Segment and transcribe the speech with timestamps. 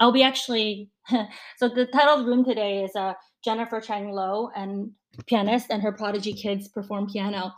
[0.00, 0.90] I'll be actually.
[1.56, 4.90] so the title of the room today is uh, Jennifer Chang Lo and
[5.26, 7.52] pianist, and her prodigy kids perform piano.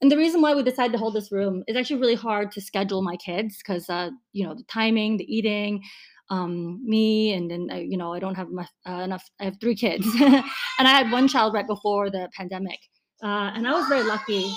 [0.00, 2.60] And the reason why we decided to hold this room is actually really hard to
[2.60, 5.82] schedule my kids because uh, you know the timing, the eating,
[6.30, 9.28] um, me, and then uh, you know I don't have enough, uh, enough.
[9.40, 10.44] I have three kids, and
[10.78, 12.78] I had one child right before the pandemic,
[13.22, 14.52] uh, and I was very lucky.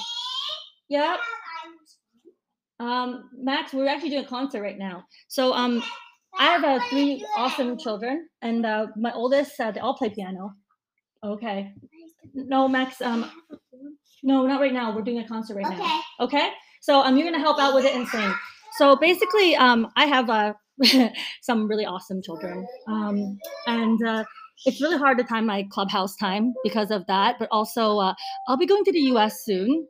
[0.90, 1.20] Yep.
[2.80, 5.06] Um, Max, we're actually doing a concert right now.
[5.28, 5.82] So um,
[6.38, 10.54] I have uh, three awesome children, and uh, my oldest, uh, they all play piano.
[11.24, 11.74] Okay.
[12.34, 13.02] No, Max.
[13.02, 13.30] Um,
[14.24, 14.96] no, not right now.
[14.96, 15.78] We're doing a concert right Okay.
[15.78, 16.02] now.
[16.20, 16.50] Okay.
[16.82, 18.34] So um, you're gonna help out with it and sing.
[18.78, 20.54] So basically, um, I have uh,
[21.42, 24.24] some really awesome children, um, and uh,
[24.66, 27.38] it's really hard to time my clubhouse time because of that.
[27.40, 28.14] But also, uh,
[28.48, 29.46] I'll be going to the U.S.
[29.46, 29.88] soon,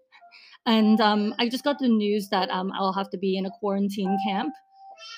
[0.66, 3.52] and um, I just got the news that um, I'll have to be in a
[3.60, 4.54] quarantine camp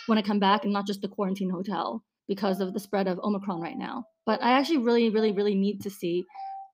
[0.08, 3.20] when I come back, and not just the quarantine hotel because of the spread of
[3.20, 4.06] Omicron right now.
[4.26, 6.26] But I actually really, really, really need to see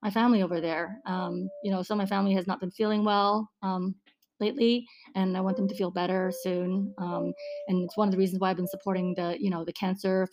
[0.01, 0.99] my family over there.
[1.05, 3.95] Um, you know, some of my family has not been feeling well um,
[4.39, 6.93] lately, and I want them to feel better soon.
[6.97, 7.33] Um,
[7.67, 10.27] and it's one of the reasons why I've been supporting the, you know, the cancer,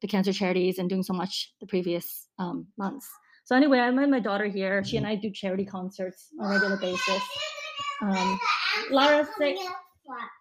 [0.00, 3.06] the cancer charities, and doing so much the previous um, months.
[3.44, 4.82] So anyway, I met my daughter here.
[4.82, 7.22] She and I do charity concerts on a regular basis.
[8.02, 8.40] Um,
[8.90, 9.56] Lara, say,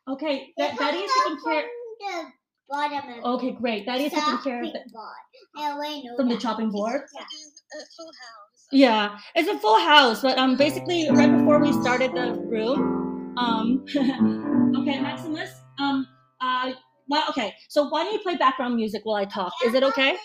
[0.10, 1.66] okay, that, Daddy is taking care.
[2.04, 2.32] The
[2.70, 3.86] bottom of Okay, great.
[3.86, 6.04] Daddy is taking care of chopping it board.
[6.04, 7.02] Know from the chopping board.
[7.14, 7.22] Yeah.
[7.22, 8.68] a full house.
[8.72, 13.86] Yeah, it's a full house, but um, basically, right before we started the room, um,
[14.80, 16.08] okay, Maximus, um,
[16.42, 16.72] uh,
[17.08, 19.54] well, okay, so why don't you play background music while I talk?
[19.64, 20.18] Is it okay?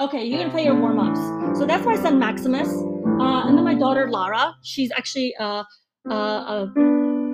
[0.00, 1.20] Okay, you can play your warm ups.
[1.58, 4.54] So that's my son Maximus, uh, and then my daughter Lara.
[4.64, 5.64] She's actually, uh,
[6.10, 6.66] uh, uh,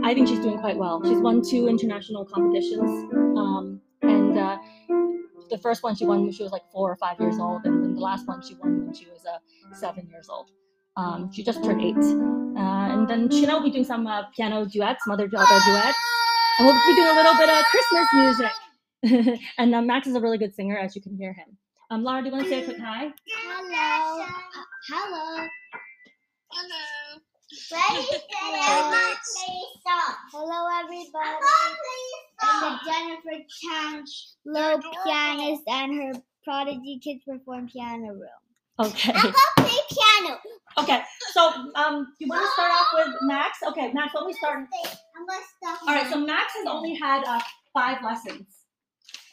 [0.04, 1.00] I think she's doing quite well.
[1.04, 2.90] She's won two international competitions,
[3.38, 4.58] um, and uh,
[5.50, 7.84] the first one she won when she was like four or five years old, and
[7.84, 9.38] then the last one she won when she was uh,
[9.74, 10.50] seven years old.
[10.96, 14.24] Um, she just turned eight, uh, and then she I will be doing some uh,
[14.36, 15.98] piano duets, mother daughter duets,
[16.58, 19.40] and we'll be doing a little bit of Christmas music.
[19.58, 21.56] and uh, Max is a really good singer, as you can hear him.
[21.90, 23.12] Um, Laura, do you want to say a quick hi?
[23.28, 24.26] Hello.
[24.88, 25.48] Hello.
[26.50, 27.01] Hello.
[27.52, 29.34] Ready, set, Hello, Max.
[29.36, 30.14] play song.
[30.32, 31.36] Hello, everybody.
[32.40, 34.04] I'm the Jennifer Chang
[34.46, 38.40] Low pianist and her prodigy kids perform piano room.
[38.80, 39.12] Okay.
[39.12, 40.38] I'm gonna play piano.
[40.78, 41.02] Okay.
[41.32, 43.58] So, um, you want to start off with Max?
[43.68, 44.14] Okay, Max.
[44.14, 44.60] Let me start.
[45.14, 45.78] I'm gonna start.
[45.86, 46.10] All right.
[46.10, 47.40] So Max has only had uh,
[47.74, 48.46] five lessons,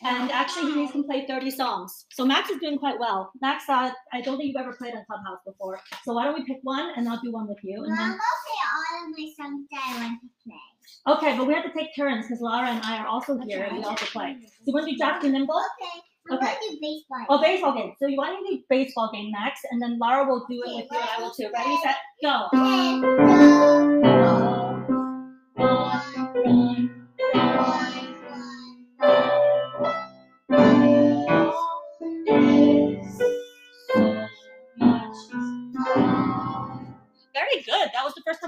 [0.03, 2.05] and actually he can play thirty songs.
[2.11, 3.31] So Max is doing quite well.
[3.41, 5.79] Max, uh, I don't think you've ever played on Clubhouse before.
[6.03, 8.07] So why don't we pick one, and I'll do one with you, and I'm then.
[8.09, 10.59] gonna play all of my songs that I want to play.
[11.07, 13.77] Okay, but we have to take turns because Laura and I are also here and
[13.77, 14.37] we also play.
[14.41, 15.53] So you want to do Jack and Nimble?
[15.55, 16.01] Okay.
[16.31, 16.45] I'm Okay.
[16.45, 17.25] gonna do baseball.
[17.29, 17.93] Oh, baseball game.
[17.99, 20.85] So you want to do baseball game, Max, and then Laura will do it with
[20.91, 21.49] you and I will too.
[21.53, 22.47] Ready, set, go.
[22.53, 23.38] And go.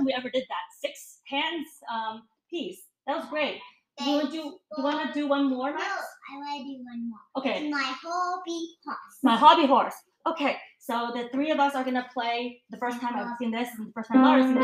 [0.01, 0.66] Time we ever did that.
[0.79, 2.81] Six hands um, piece.
[3.07, 3.59] That was great.
[3.97, 4.38] Do you want to do?
[4.78, 7.19] You want to do one more, No, I want to do one more.
[7.38, 7.69] Okay.
[7.69, 9.17] My hobby horse.
[9.22, 9.95] My hobby horse.
[10.28, 10.57] Okay.
[10.79, 12.62] So the three of us are gonna play.
[12.69, 14.56] The first time I've seen this, and the first time Laura's seen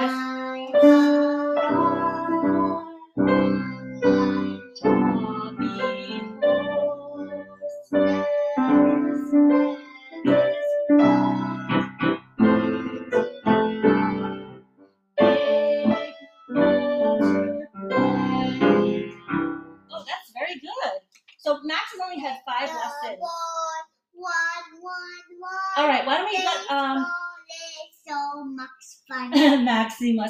[2.54, 2.64] this.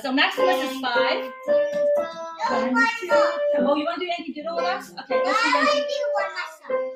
[0.07, 1.19] So Maximus is five.
[2.50, 3.07] One, One two.
[3.07, 3.18] more.
[3.57, 4.94] Oh, you want to do Yankee Doodle with us?
[5.01, 5.84] Okay, let's do Yankee.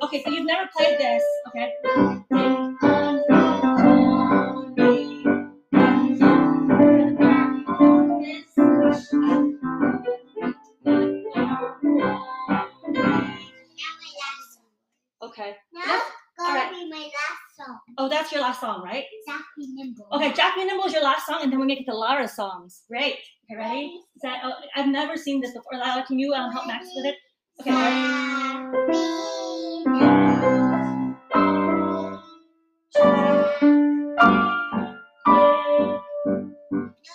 [0.03, 1.22] Okay, so you've never played this.
[1.49, 1.67] Okay.
[1.84, 2.37] Now
[13.99, 14.72] my last song.
[15.22, 15.57] Okay.
[15.73, 16.02] Now
[16.37, 16.72] gonna Alright.
[16.72, 17.79] be my last song.
[17.97, 19.03] Oh, that's your last song, right?
[20.13, 22.35] Okay, Jack Be Nimble is your last song, and then we're gonna get to Lara's
[22.35, 22.81] songs.
[22.90, 23.16] Great.
[23.49, 24.02] Okay, ready?
[24.16, 25.79] Is that, oh, I've never seen this before.
[25.79, 27.16] Lara, can you um, help Max with it?
[27.61, 27.72] Okay.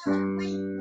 [0.07, 0.76] ready?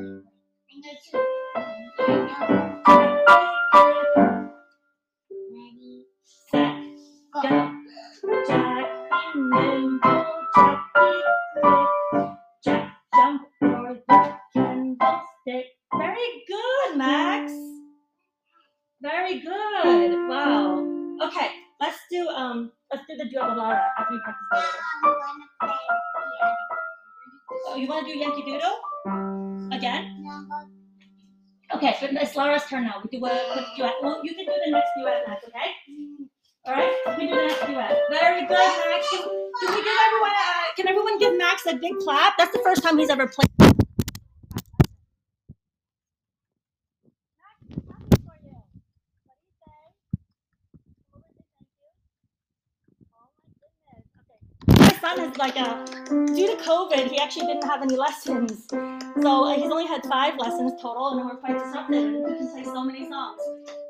[57.25, 61.37] Actually didn't have any lessons, so uh, he's only had five lessons total, and we're
[61.37, 61.97] quite disrupted.
[61.97, 63.41] And we can play so many songs.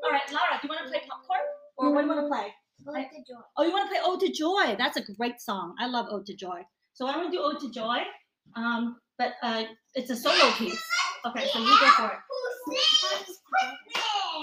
[0.02, 1.40] All right, Laura, do you want to play popcorn,
[1.76, 2.46] or what do you want to play?
[2.86, 3.44] Go to George.
[3.58, 4.76] Oh, you want to play Ode to Joy?
[4.78, 5.74] That's a great song.
[5.78, 6.62] I love Ode to Joy.
[6.94, 7.98] So I'm gonna do Ode to Joy,
[8.56, 10.82] um, but uh, it's a solo piece.
[11.26, 12.18] Okay, so you go for it.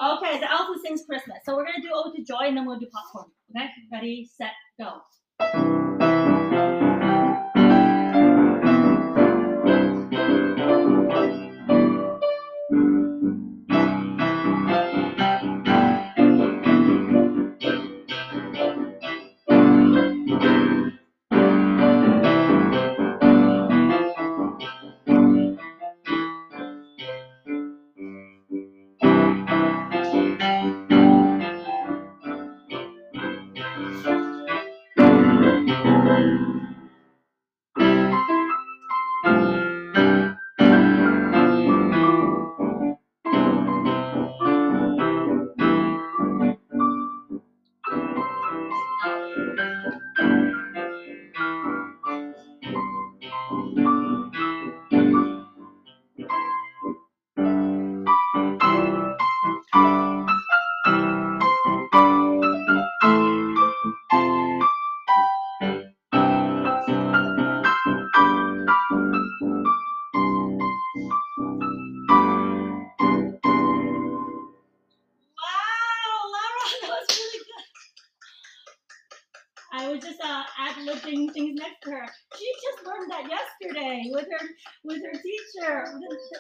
[0.04, 1.40] Okay, the elf who sings Christmas.
[1.46, 3.32] So we're gonna do Ode to Joy, and then we'll do popcorn.
[3.58, 5.02] Okay, ready, set, go.
[84.12, 84.48] With her
[84.84, 85.86] with her teacher.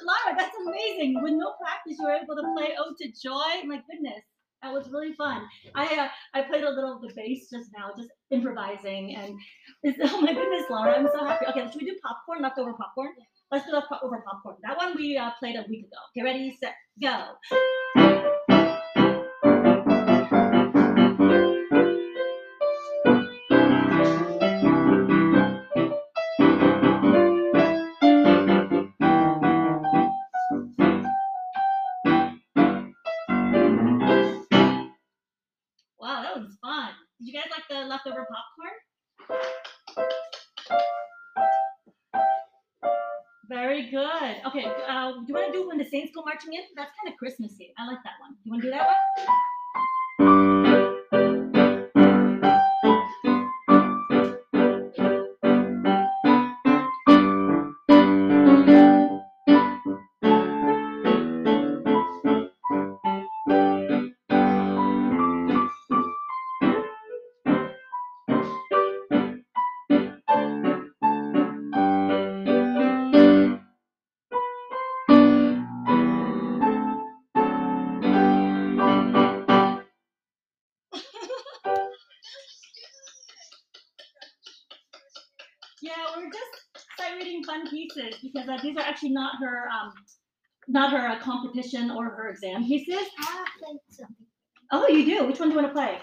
[0.03, 1.21] Laura, that's amazing.
[1.21, 4.23] With no practice, you were able to play "Ode to Joy." My goodness,
[4.61, 5.43] that was really fun.
[5.75, 9.35] I uh, I played a little of the bass just now, just improvising, and
[10.03, 11.45] oh my goodness, Laura, I'm so happy.
[11.47, 13.09] Okay, should we do popcorn, leftover popcorn?
[13.51, 14.57] Let's do leftover popcorn.
[14.63, 15.99] That one we uh, played a week ago.
[16.15, 18.39] Okay, ready, set, go.
[37.93, 38.73] Leftover popcorn?
[43.49, 44.35] Very good.
[44.47, 46.61] Okay, uh, do you want to do when the Saints go marching in?
[46.75, 47.73] That's kind of Christmassy.
[47.77, 48.35] I like that one.
[48.43, 50.62] You want to do that one?
[90.73, 93.07] Not her uh, competition or her exam pieces.
[93.19, 94.15] I played something.
[94.71, 95.25] Oh, you do.
[95.25, 95.99] Which one do you want to play?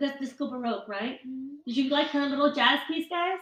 [0.00, 1.20] That's Disco Baroque, right?
[1.66, 3.38] Did you like her little jazz piece, guys?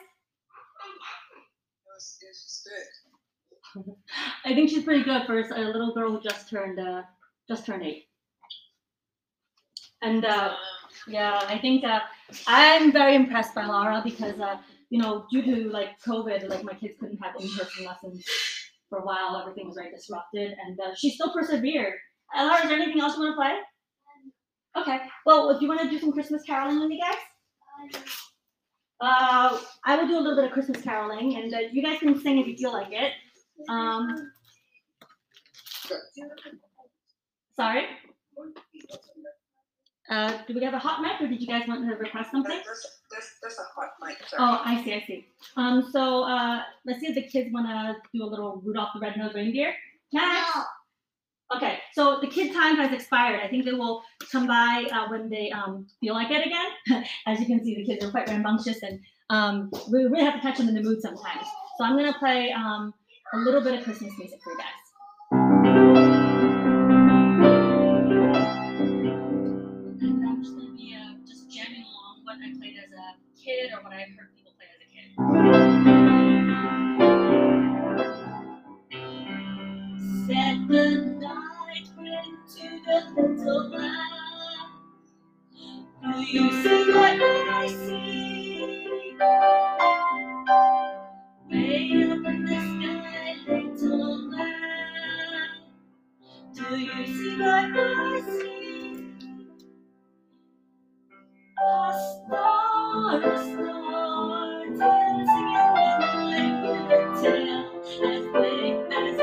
[1.92, 3.96] Yes, yes, she's good.
[4.44, 7.02] I think she's pretty good for a little girl who just turned uh,
[7.48, 8.06] just turned eight.
[10.02, 10.54] And uh,
[11.08, 12.00] yeah, I think uh,
[12.46, 14.58] I'm very impressed by Laura because uh,
[14.90, 18.24] you know, due to like COVID, like my kids couldn't have in-person lessons
[18.88, 19.36] for a while.
[19.40, 21.94] Everything was very disrupted, and uh, she still persevered.
[22.34, 23.58] Ella, is there anything else you want to play?
[24.76, 24.98] Okay.
[25.24, 27.18] Well, do you want to do some Christmas caroling with me, guys,
[29.00, 32.18] uh, I will do a little bit of Christmas caroling, and uh, you guys can
[32.20, 33.12] sing if you feel like it.
[33.68, 34.32] Um,
[37.56, 37.86] sorry.
[40.10, 42.60] Uh, do we have a hot mic, or did you guys want to request something?
[42.64, 44.16] There's, there's, there's a hot mic.
[44.28, 44.42] Sorry.
[44.42, 45.26] Oh, I see, I see.
[45.56, 49.00] Um, so uh, let's see if the kids want to do a little Rudolph the
[49.00, 49.74] Red-Nosed Reindeer.
[50.12, 50.50] Max.
[51.56, 53.40] Okay, so the kid time has expired.
[53.40, 57.04] I think they will come by uh, when they um, feel like it again.
[57.26, 58.98] As you can see, the kids are quite rambunctious, and
[59.30, 61.46] um, we really have to catch them in the mood sometimes.
[61.78, 62.92] So I'm gonna play um,
[63.34, 64.84] a little bit of Christmas music for you guys.
[71.04, 74.52] Uh, just jamming along what I played as a kid or what I heard people
[74.56, 75.06] play as a kid.
[80.26, 80.84] Said the
[81.20, 81.43] night
[82.94, 83.00] Do
[86.22, 89.18] you see what I see?
[92.12, 94.30] Up in the sky, little.
[96.54, 99.16] Do you see what I see?
[101.58, 109.22] A star, a star, dancing in the night with a tail as big as a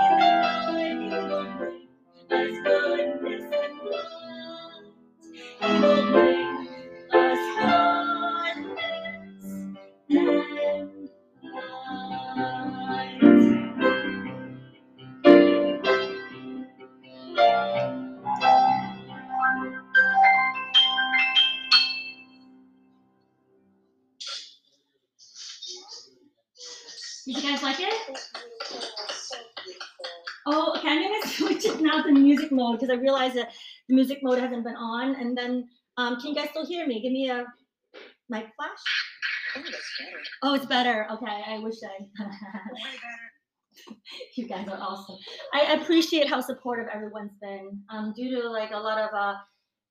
[2.41, 2.80] goodness
[32.91, 33.51] I realized that
[33.89, 35.15] the music mode hasn't been on.
[35.15, 35.67] And then,
[35.97, 37.01] um, can you guys still hear me?
[37.01, 37.45] Give me a
[38.29, 38.79] mic flash.
[39.55, 40.17] Oh, that's better.
[40.43, 41.07] Oh, it's better.
[41.11, 42.25] Okay, I wish I.
[44.35, 45.17] You guys are awesome.
[45.53, 47.81] I appreciate how supportive everyone's been.
[47.89, 49.35] Um, due to like a lot of uh,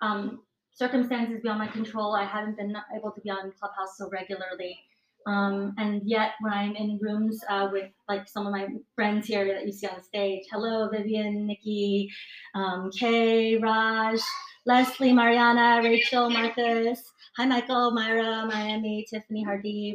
[0.05, 0.43] um,
[0.73, 4.79] circumstances beyond my control, I haven't been able to be on Clubhouse so regularly.
[5.27, 9.47] Um, and yet, when I'm in rooms uh, with like some of my friends here
[9.47, 12.11] that you see on stage, hello, Vivian, Nikki,
[12.55, 14.21] um, Kay, Raj,
[14.67, 17.13] Leslie, Mariana, Rachel, Marcus.
[17.37, 19.95] Hi, Michael, Myra, Miami, Tiffany, Hardeep,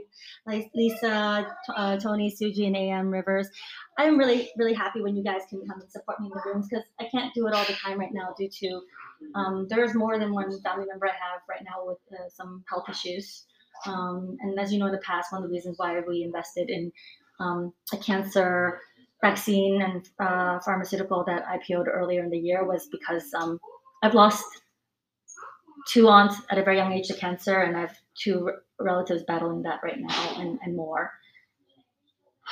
[0.74, 3.50] Lisa, uh, Tony, Suji, and AM Rivers.
[3.98, 6.68] I'm really, really happy when you guys can come and support me in the rooms
[6.70, 8.82] because I can't do it all the time right now due to
[9.36, 12.90] um, there's more than one family member I have right now with uh, some health
[12.90, 13.46] issues.
[13.86, 16.70] Um, and as you know, in the past, one of the reasons why we invested
[16.70, 16.92] in
[17.40, 18.80] um, a cancer
[19.22, 23.60] vaccine and uh, pharmaceutical that IPO'd earlier in the year was because um,
[24.04, 24.46] I've lost
[25.88, 29.64] two aunts at a very young age to cancer, and I have two relatives battling
[29.64, 31.12] that right now and, and more.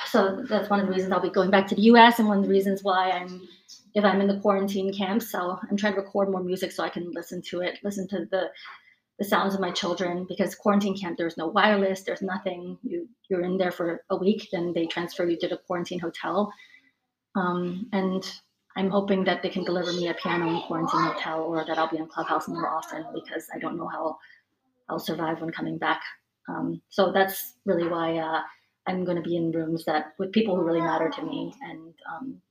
[0.08, 2.38] So that's one of the reasons I'll be going back to the US, and one
[2.40, 3.48] of the reasons why I'm,
[3.94, 6.90] if I'm in the quarantine camp, so I'm trying to record more music so I
[6.90, 8.50] can listen to it, listen to the
[9.20, 12.78] the sounds of my children because quarantine camp there's no wireless there's nothing.
[12.84, 16.52] You you're in there for a week then they transfer you to the quarantine hotel.
[17.36, 18.24] Um, and
[18.76, 21.90] i'm hoping that they can deliver me a piano in quarantine hotel or that i'll
[21.90, 24.18] be in clubhouse more often because i don't know how
[24.90, 26.02] i'll survive when coming back.
[26.50, 28.42] Um, so that's really why uh,
[28.88, 31.94] i'm going to be in rooms that with people who really matter to me and
[32.12, 32.42] um,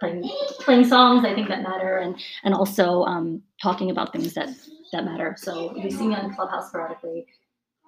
[0.00, 0.22] playing
[0.60, 4.48] playing songs i think that matter and and also um, talking about things that
[4.92, 5.34] that matter.
[5.38, 7.26] So if you see me on Clubhouse sporadically,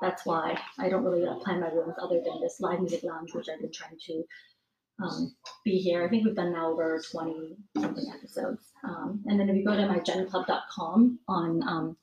[0.01, 3.35] that's why I don't really uh, plan my rooms other than this live music lounge,
[3.35, 4.25] which I've been trying to
[5.03, 6.05] um, be here.
[6.05, 8.63] I think we've done now over 20 something episodes.
[8.85, 11.97] Um, and then if you go to my genclub.com on um,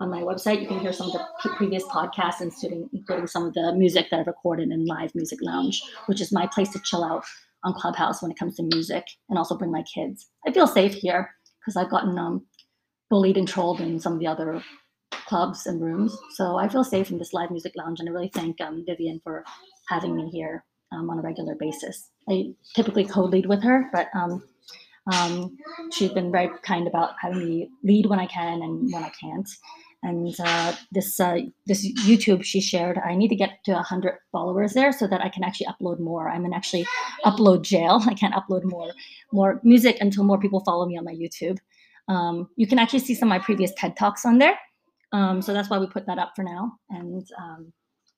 [0.00, 3.54] on my website, you can hear some of the previous podcasts, including including some of
[3.54, 7.04] the music that I've recorded in Live Music Lounge, which is my place to chill
[7.04, 7.24] out
[7.64, 10.26] on Clubhouse when it comes to music, and also bring my kids.
[10.46, 12.44] I feel safe here because I've gotten um,
[13.10, 14.62] bullied and trolled in some of the other
[15.10, 16.16] clubs and rooms.
[16.32, 19.20] So I feel safe in this live music lounge, and I really thank um, Vivian
[19.22, 19.44] for
[19.88, 22.10] having me here um, on a regular basis.
[22.28, 24.42] I typically co-lead with her, but um,
[25.12, 25.56] um,
[25.92, 29.48] she's been very kind about having me lead when I can and when I can't.
[30.02, 34.74] And uh, this uh, this YouTube she shared, I need to get to hundred followers
[34.74, 36.28] there so that I can actually upload more.
[36.28, 36.86] I'm in actually
[37.24, 38.00] upload jail.
[38.06, 38.92] I can't upload more
[39.32, 41.58] more music until more people follow me on my YouTube.
[42.08, 44.58] Um, you can actually see some of my previous TED talks on there.
[45.12, 46.72] Um, so that's why we put that up for now.
[46.90, 47.72] And um,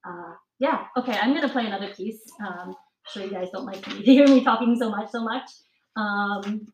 [0.06, 2.20] uh, yeah, okay, I'm gonna play another piece.
[2.44, 2.74] Um,
[3.12, 5.48] sure you guys don't like me hear me talking so much, so much.
[5.96, 6.66] Um,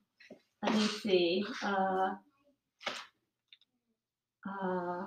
[0.63, 1.45] let me see.
[1.63, 2.15] Uh,
[4.49, 5.05] uh,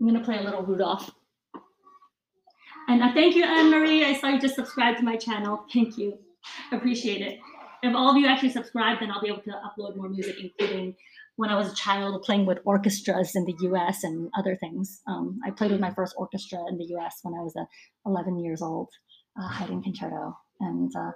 [0.00, 1.10] I'm gonna play a little Rudolph.
[2.88, 4.04] And thank you, Anne Marie.
[4.04, 5.64] I saw you just subscribed to my channel.
[5.72, 6.18] Thank you.
[6.72, 7.38] Appreciate it.
[7.82, 10.94] If all of you actually subscribe, then I'll be able to upload more music, including
[11.34, 15.00] when I was a child playing with orchestras in the US and other things.
[15.08, 17.64] Um, I played with my first orchestra in the US when I was uh,
[18.06, 18.88] 11 years old,
[19.36, 20.36] uh, Haydn Concerto.
[20.60, 21.10] And uh,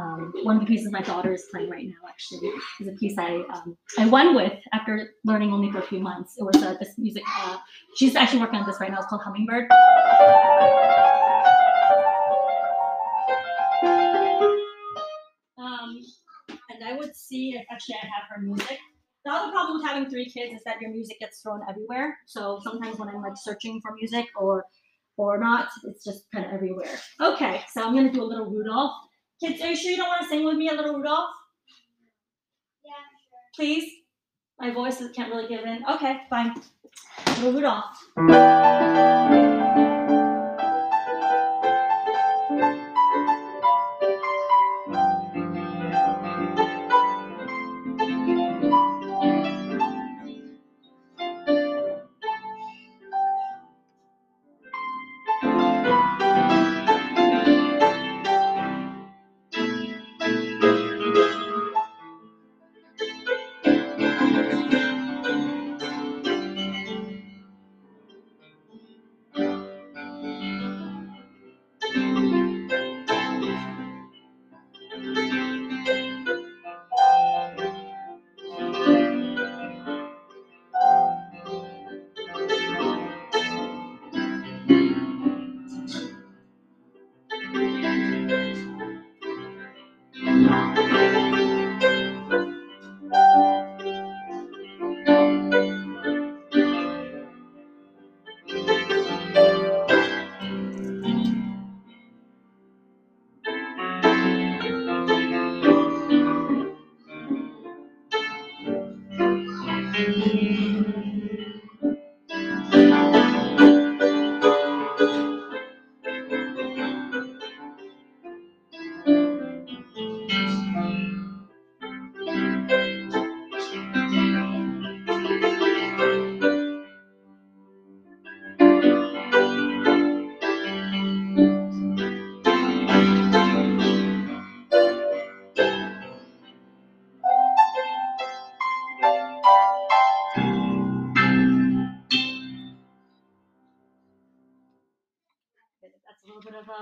[0.00, 3.18] um, one of the pieces my daughter is playing right now, actually, is a piece
[3.18, 6.36] I um, I won with after learning only for a few months.
[6.38, 7.24] It was uh, this music.
[7.36, 7.58] Uh,
[7.96, 8.98] she's actually working on this right now.
[8.98, 9.68] It's called Hummingbird.
[16.82, 18.78] And I would see if actually I have her music.
[19.24, 22.18] The other problem with having three kids is that your music gets thrown everywhere.
[22.26, 24.64] So sometimes when I'm like searching for music or
[25.16, 26.98] or not, it's just kind of everywhere.
[27.20, 28.92] Okay, so I'm gonna do a little Rudolph.
[29.40, 31.30] Kids, are you sure you don't want to sing with me a little Rudolph?
[32.84, 32.92] Yeah,
[33.54, 33.90] Please?
[34.58, 35.84] My voice can't really give in.
[35.88, 36.54] Okay, fine.
[37.38, 37.84] Little Rudolph.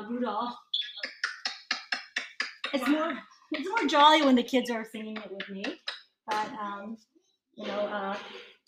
[0.09, 0.55] Rudolph.
[2.73, 3.13] It's more
[3.53, 5.65] it's more jolly when the kids are singing it with me.
[6.27, 6.97] But um,
[7.55, 8.17] you know, uh,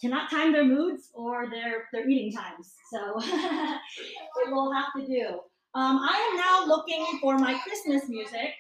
[0.01, 2.75] cannot time their moods or their their eating times.
[2.92, 5.40] So it will have to do.
[5.75, 8.51] Um, I am now looking for my Christmas music.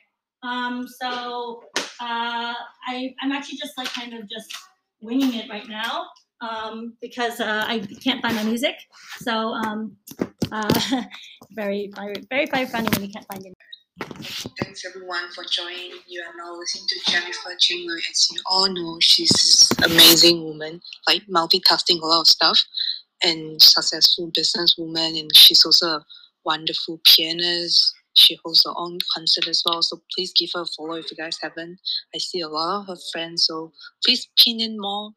[0.42, 1.62] Um, so
[2.00, 2.54] uh,
[2.88, 4.52] I I'm actually just like kind of just
[5.00, 6.06] winging it right now
[6.40, 8.74] um, because uh, I can't find my music.
[9.18, 9.96] So um,
[10.50, 11.02] uh,
[11.54, 13.54] very, very, very, funny when you can't find it.
[14.60, 15.92] Thanks everyone for joining.
[16.08, 17.98] You are now listening to Jennifer Ching Lui.
[18.10, 22.58] As you all know, she's an amazing woman, like multitasking a lot of stuff,
[23.22, 25.20] and successful businesswoman.
[25.20, 26.04] And she's also a
[26.44, 27.92] wonderful pianist.
[28.14, 29.82] She hosts her own concert as well.
[29.82, 31.78] So please give her a follow if you guys haven't.
[32.14, 33.72] I see a lot of her friends, so
[34.04, 35.12] please pin in more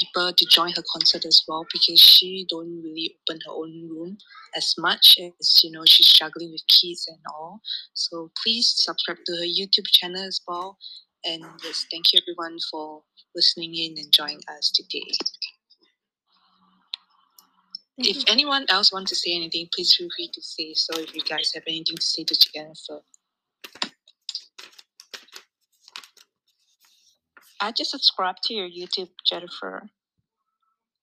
[0.00, 4.18] people to join her concert as well because she don't really open her own room
[4.56, 7.60] as much as you know she's struggling with kids and all
[7.94, 10.78] so please subscribe to her YouTube channel as well.
[11.24, 13.02] And yes, thank you everyone for
[13.34, 15.12] listening in and joining us today.
[17.96, 18.24] Thank If you.
[18.28, 20.74] anyone else wants to say anything, please feel free to say.
[20.74, 23.02] So if you guys have anything to say to Jennifer.
[27.60, 29.88] I just subscribed to your YouTube, Jennifer.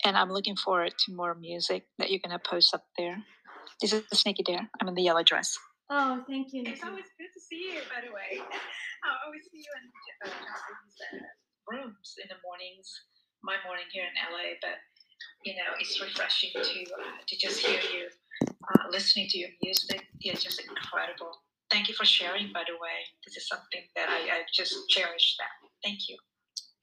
[0.05, 3.23] and I'm looking forward to more music that you're gonna post up there.
[3.81, 4.69] This is Sneaky Dare.
[4.81, 5.57] I'm in the yellow dress.
[5.89, 6.63] Oh, thank you.
[6.65, 8.39] It's always good to see you, by the way.
[9.03, 9.85] I always see you in
[10.27, 12.87] uh, Japanese uh, rooms in the mornings.
[13.43, 14.77] My morning here in LA, but
[15.45, 18.07] you know, it's refreshing to uh, to just hear you
[18.43, 20.05] uh, listening to your music.
[20.21, 21.31] It's just incredible.
[21.71, 22.53] Thank you for sharing.
[22.53, 25.37] By the way, this is something that I, I just cherish.
[25.39, 25.69] That.
[25.83, 26.17] Thank you.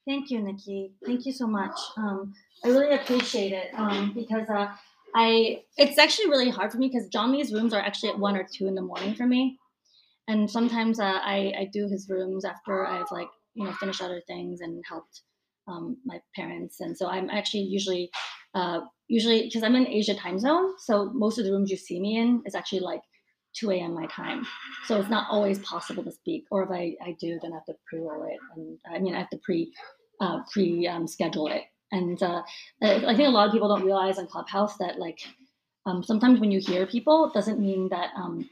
[0.06, 0.92] Thank you, Nikki.
[1.04, 1.78] Thank you so much.
[1.96, 2.32] Um,
[2.64, 4.68] I really appreciate it um, because uh,
[5.14, 8.46] I it's actually really hard for me because Johnny's rooms are actually at one or
[8.52, 9.58] two in the morning for me,
[10.28, 14.22] and sometimes uh, I I do his rooms after I've like you know finished other
[14.26, 15.22] things and helped
[15.68, 18.10] um, my parents, and so I'm actually usually
[18.54, 22.00] uh, usually because I'm in Asia time zone, so most of the rooms you see
[22.00, 23.02] me in is actually like
[23.54, 23.94] 2 a.m.
[23.94, 24.46] my time.
[24.86, 26.46] So it's not always possible to speak.
[26.50, 28.38] Or if I, I do, then I have to pre-roll it.
[28.56, 29.72] And I mean, I have to pre
[30.20, 31.64] uh, pre um, schedule it.
[31.92, 32.42] And uh,
[32.82, 35.20] I think a lot of people don't realize on Clubhouse that like
[35.86, 38.48] um, sometimes when you hear people, doesn't mean that um,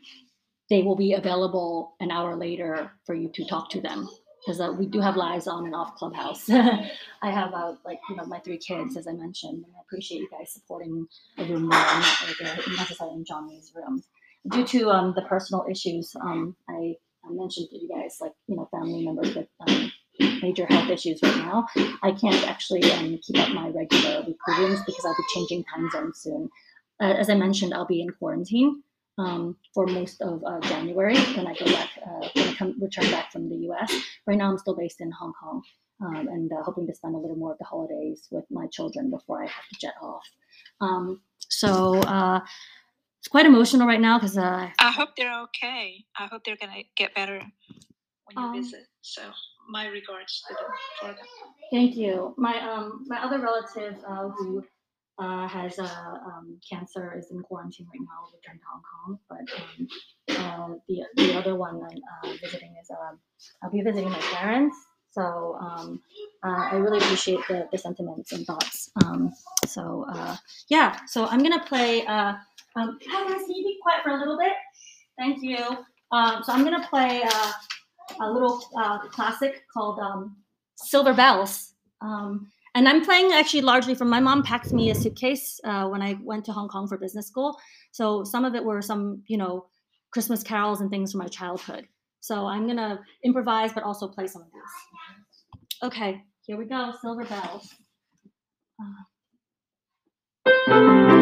[0.71, 4.09] they will be available an hour later for you to talk to them.
[4.47, 6.51] Because uh, we do have lives on and off Clubhouse.
[6.51, 10.19] I have uh, like you know my three kids, as I mentioned, and I appreciate
[10.21, 11.07] you guys supporting
[11.39, 14.03] the room I'm not like, necessarily in Johnny's room.
[14.51, 18.57] Due to um, the personal issues, um, I, I mentioned to you guys, like you
[18.57, 19.93] know, family members with um,
[20.43, 21.67] major health issues right now.
[22.03, 26.21] I can't actually um, keep up my regular weekly because I'll be changing time zones
[26.21, 26.49] soon.
[27.01, 28.83] Uh, as I mentioned, I'll be in quarantine
[29.19, 33.11] um, for most of uh, January when I go back, uh, when I come return
[33.11, 33.93] back from the U.S.
[34.27, 35.63] Right now, I'm still based in Hong Kong
[36.01, 39.11] um, and uh, hoping to spend a little more of the holidays with my children
[39.11, 40.25] before I have to jet off.
[41.49, 42.41] So uh,
[43.29, 46.03] it's quite emotional right now because uh, I hope they're okay.
[46.19, 47.43] I hope they're gonna get better
[48.25, 48.87] when you Um, visit.
[49.03, 49.21] So
[49.69, 51.27] my regards to them for them.
[51.71, 52.35] Thank you.
[52.39, 54.65] My um my other relative uh, who
[55.19, 59.19] uh, has uh, um, cancer is in quarantine right now, returned to Hong Kong.
[59.29, 59.77] But um,
[60.43, 63.19] uh, the the other one I'm uh, visiting is um,
[63.63, 64.77] I'll be visiting my parents.
[65.19, 66.01] So um,
[66.45, 68.91] uh, I really appreciate the, the sentiments and thoughts.
[69.05, 69.33] Um,
[69.67, 70.37] so uh,
[70.69, 72.07] yeah, so I'm gonna play.
[72.07, 72.35] Uh,
[72.77, 74.53] um, can you be quiet for a little bit?
[75.19, 75.59] Thank you.
[76.13, 77.23] Um, so I'm gonna play.
[77.25, 77.53] Uh,
[78.21, 80.37] a little uh, classic called um,
[80.77, 81.75] Silver Bells.
[82.01, 86.03] Um, and I'm playing actually largely from my mom packed me a suitcase uh, when
[86.03, 87.59] I went to Hong Kong for business school.
[87.93, 89.67] So some of it were some, you know,
[90.11, 91.89] Christmas carols and things from my childhood.
[92.21, 94.63] So I'm gonna improvise, but also play some of these.
[95.83, 96.93] Okay, here we go.
[97.01, 97.75] Silver Bells.
[100.67, 101.18] Uh,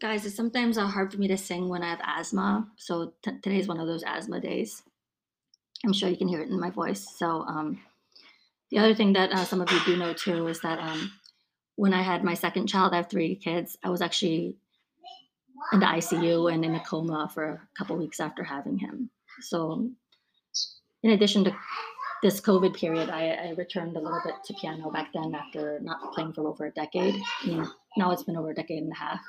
[0.00, 2.66] guys, it's sometimes uh, hard for me to sing when I have asthma.
[2.76, 4.82] So, t- today's one of those asthma days.
[5.84, 7.06] I'm sure you can hear it in my voice.
[7.18, 7.80] So, um,
[8.70, 11.12] the other thing that uh, some of you do know too is that um,
[11.76, 14.56] when I had my second child, I have three kids, I was actually
[15.72, 19.10] in the ICU and in a coma for a couple weeks after having him.
[19.42, 19.90] So,
[21.02, 21.56] in addition to
[22.22, 26.12] this COVID period, I, I returned a little bit to piano back then after not
[26.14, 27.20] playing for over a decade.
[27.96, 29.20] Now it's been over a decade and a half.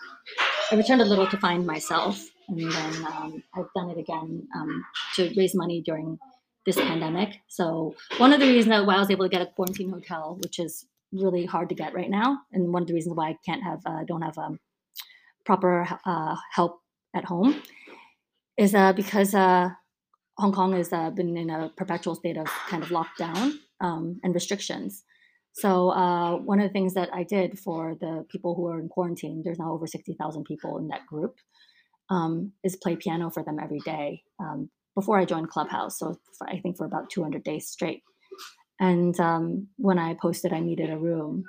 [0.72, 4.86] I returned a little to find myself, and then um, I've done it again um,
[5.16, 6.18] to raise money during
[6.66, 7.42] this pandemic.
[7.50, 10.60] So one of the reasons why I was able to get a quarantine hotel, which
[10.60, 13.62] is really hard to get right now, and one of the reasons why I can't
[13.64, 14.62] have uh, don't have um,
[15.46, 16.80] proper uh, help
[17.14, 17.62] at home,
[18.56, 19.72] is uh, because uh,
[20.38, 24.34] Hong Kong has uh, been in a perpetual state of kind of lockdown um, and
[24.34, 25.04] restrictions.
[25.54, 28.90] So uh, one of the things that I did for the people who are in
[28.90, 31.36] quarantine, there's now over sixty thousand people in that group,
[32.12, 34.24] um, is play piano for them every day.
[34.40, 38.04] Um, before I joined Clubhouse, so for, I think for about 200 days straight.
[38.80, 41.44] And um, when I posted I needed a room,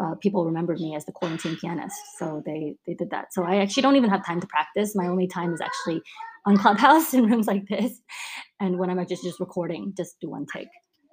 [0.00, 3.34] uh, people remembered me as the quarantine pianist, so they they did that.
[3.34, 4.94] So I actually don't even have time to practice.
[4.96, 6.02] My only time is actually
[6.46, 8.00] on Clubhouse in rooms like this,
[8.60, 10.68] and when I'm just just recording, just do one take.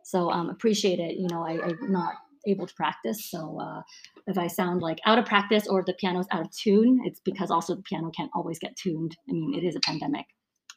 [0.10, 1.18] So um, appreciate it.
[1.18, 2.14] You know, I, I'm not
[2.48, 3.82] able to practice, so uh,
[4.26, 7.20] if I sound like out of practice or if the piano's out of tune, it's
[7.20, 9.16] because also the piano can't always get tuned.
[9.30, 10.26] I mean, it is a pandemic.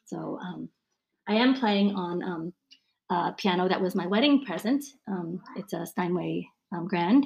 [0.05, 0.69] So um,
[1.27, 2.53] I am playing on um,
[3.09, 4.83] a piano that was my wedding present.
[5.07, 7.25] Um, it's a Steinway um, Grand.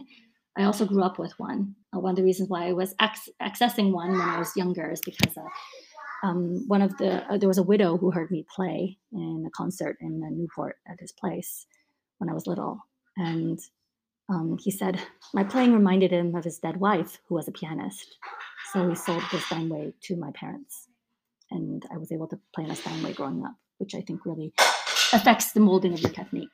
[0.58, 1.76] I also grew up with one.
[1.94, 4.90] Uh, one of the reasons why I was ac- accessing one when I was younger
[4.90, 8.46] is because uh, um, one of the uh, there was a widow who heard me
[8.56, 11.68] play in a concert in Newport at his place
[12.18, 12.80] when I was little,
[13.16, 13.60] and
[14.30, 15.02] um, he said
[15.34, 18.18] my playing reminded him of his dead wife, who was a pianist.
[18.74, 20.90] So he sold the Steinway to my parents
[21.52, 24.54] and I was able to play in a Steinway growing up, which I think really
[25.14, 26.50] affects the molding of your technique.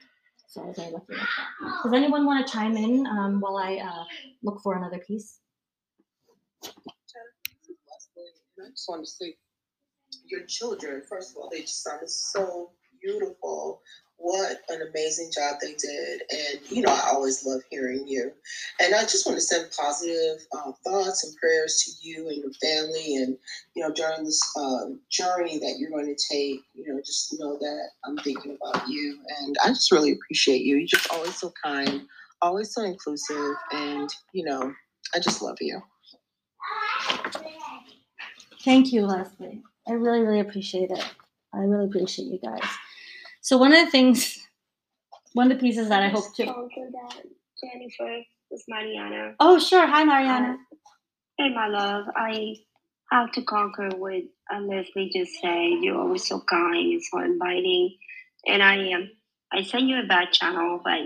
[0.48, 1.84] So I was very lucky like that.
[1.84, 4.04] Does anyone want to chime in um, while I uh,
[4.44, 5.40] look for another piece?
[6.64, 6.70] I
[8.70, 9.36] just want to say,
[10.28, 12.72] your children, first of all, they just sounded so
[13.02, 13.82] beautiful.
[14.26, 16.22] What an amazing job they did.
[16.32, 18.32] And, you know, I always love hearing you.
[18.80, 22.54] And I just want to send positive uh, thoughts and prayers to you and your
[22.54, 23.18] family.
[23.18, 23.38] And,
[23.76, 27.58] you know, during this um, journey that you're going to take, you know, just know
[27.60, 29.20] that I'm thinking about you.
[29.42, 30.78] And I just really appreciate you.
[30.78, 32.04] You're just always so kind,
[32.42, 33.56] always so inclusive.
[33.74, 34.74] And, you know,
[35.14, 35.82] I just love you.
[38.64, 39.62] Thank you, Leslie.
[39.86, 41.06] I really, really appreciate it.
[41.54, 42.64] I really appreciate you guys.
[43.44, 44.40] So one of the things,
[45.34, 46.46] one of the pieces that I hope to.
[46.46, 47.24] Conquer that
[47.62, 49.36] Jennifer was Mariana.
[49.40, 49.86] Oh, sure.
[49.86, 50.58] Hi, Mariana.
[51.38, 52.06] Hey, my love.
[52.16, 52.56] I
[53.12, 57.98] have to conquer what uh, Leslie just say You're always so kind and so inviting,
[58.48, 59.02] and I am.
[59.02, 59.10] Um,
[59.52, 61.02] I sent you a bad channel, but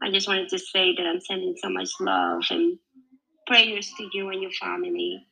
[0.00, 2.78] I just wanted to say that I'm sending so much love and
[3.46, 5.26] prayers to you and your family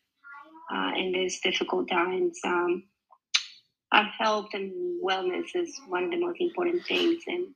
[0.74, 2.38] uh, in these difficult times.
[2.44, 2.84] Um,
[3.92, 7.22] our health and wellness is one of the most important things.
[7.26, 7.48] And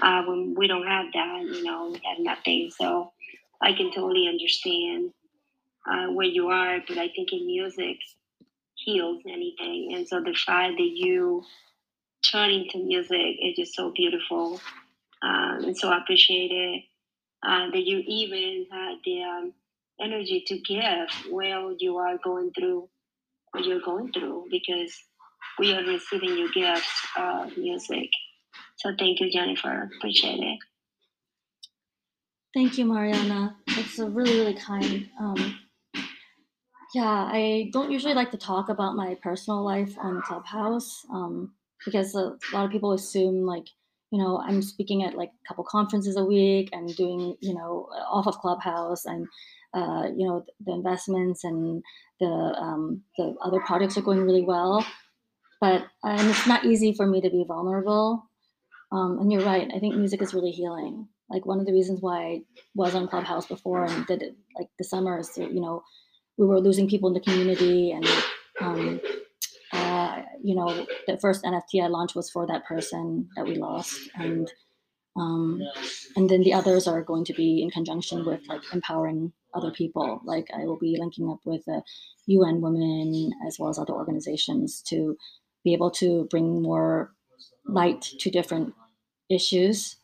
[0.00, 2.70] uh, when we don't have that, you know, we have nothing.
[2.76, 3.12] So
[3.60, 5.12] I can totally understand
[5.86, 7.98] uh, where you are, but I think in music
[8.74, 9.92] heals anything.
[9.94, 11.44] And so the fact that you
[12.24, 14.60] turn into music is just so beautiful.
[15.22, 16.84] Um, and so I appreciate it
[17.46, 19.52] uh, that you even had the um,
[20.00, 22.88] energy to give while you are going through
[23.52, 24.92] what you're going through because
[25.58, 28.10] we are receiving your gift of music.
[28.76, 29.90] So thank you, Jennifer.
[29.96, 30.58] Appreciate it.
[32.54, 33.56] Thank you, Mariana.
[33.68, 35.08] It's a really, really kind.
[35.20, 35.58] Um,
[36.94, 41.52] yeah, I don't usually like to talk about my personal life on Clubhouse um,
[41.84, 43.66] because a, a lot of people assume like,
[44.10, 47.88] you know, I'm speaking at like a couple conferences a week and doing, you know,
[48.10, 49.26] off of Clubhouse and,
[49.74, 51.82] uh, you know, the investments and
[52.20, 54.86] the um, the other projects are going really well
[55.60, 58.24] but um, it's not easy for me to be vulnerable.
[58.92, 59.68] Um, and you're right.
[59.74, 61.08] I think music is really healing.
[61.28, 62.42] Like one of the reasons why I
[62.74, 65.82] was on Clubhouse before and did it like the summer is, you know,
[66.38, 68.06] we were losing people in the community, and
[68.60, 69.00] um,
[69.72, 73.98] uh, you know, the first NFT I launched was for that person that we lost,
[74.14, 74.50] and
[75.16, 75.62] um,
[76.16, 80.20] and then the others are going to be in conjunction with like empowering other people.
[80.24, 81.82] Like I will be linking up with the
[82.26, 85.16] UN Women as well as other organizations to
[85.66, 87.12] be able to bring more
[87.66, 88.72] light to different
[89.28, 89.96] issues.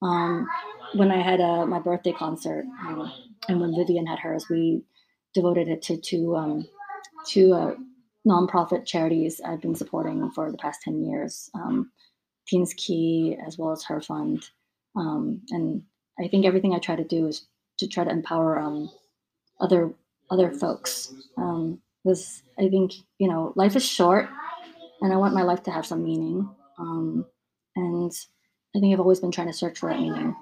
[0.00, 0.48] Um,
[0.94, 3.12] when I had a, my birthday concert, um,
[3.46, 4.82] and when Vivian had hers, we
[5.34, 6.66] devoted it to two um,
[7.28, 7.74] two uh,
[8.26, 11.90] nonprofit charities I've been supporting for the past ten years, um,
[12.48, 14.48] Teens Key as well as Her Fund,
[14.96, 15.82] um, and
[16.18, 17.46] I think everything I try to do is
[17.78, 18.90] to try to empower um,
[19.60, 19.92] other
[20.30, 21.12] other folks.
[22.02, 24.30] because I think you know life is short,
[25.00, 26.48] and I want my life to have some meaning.
[26.78, 27.26] Um,
[27.76, 28.12] and
[28.74, 30.34] I think I've always been trying to search for that meaning.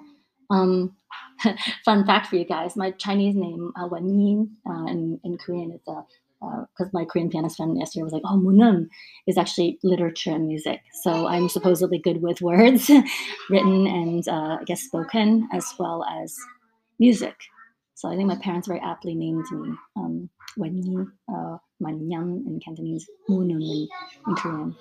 [0.49, 0.95] Um,
[1.85, 5.71] fun fact for you guys: my Chinese name uh, Wen Yin uh, in in Korean
[5.71, 6.03] it's a
[6.41, 8.87] because my Korean pianist friend yesterday was like, "Oh, Munum
[9.27, 12.89] is actually literature and music." So I'm supposedly good with words,
[13.49, 16.37] written and uh, I guess spoken, as well as
[16.97, 17.35] music.
[17.95, 22.59] So I think my parents very aptly named me um, Wen Yin, uh, Manyang in
[22.63, 23.87] Cantonese, Munum in,
[24.27, 24.75] in Korean.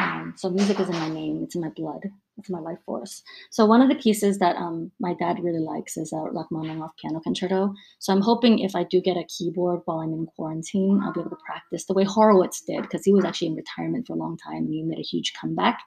[0.00, 2.02] Um, so music is in my name; it's in my blood.
[2.36, 3.22] It's my life force.
[3.50, 7.20] So one of the pieces that um, my dad really likes is a Rachmaninoff piano
[7.20, 7.72] concerto.
[8.00, 11.20] So I'm hoping if I do get a keyboard while I'm in quarantine, I'll be
[11.20, 14.16] able to practice the way Horowitz did, because he was actually in retirement for a
[14.16, 15.80] long time and he made a huge comeback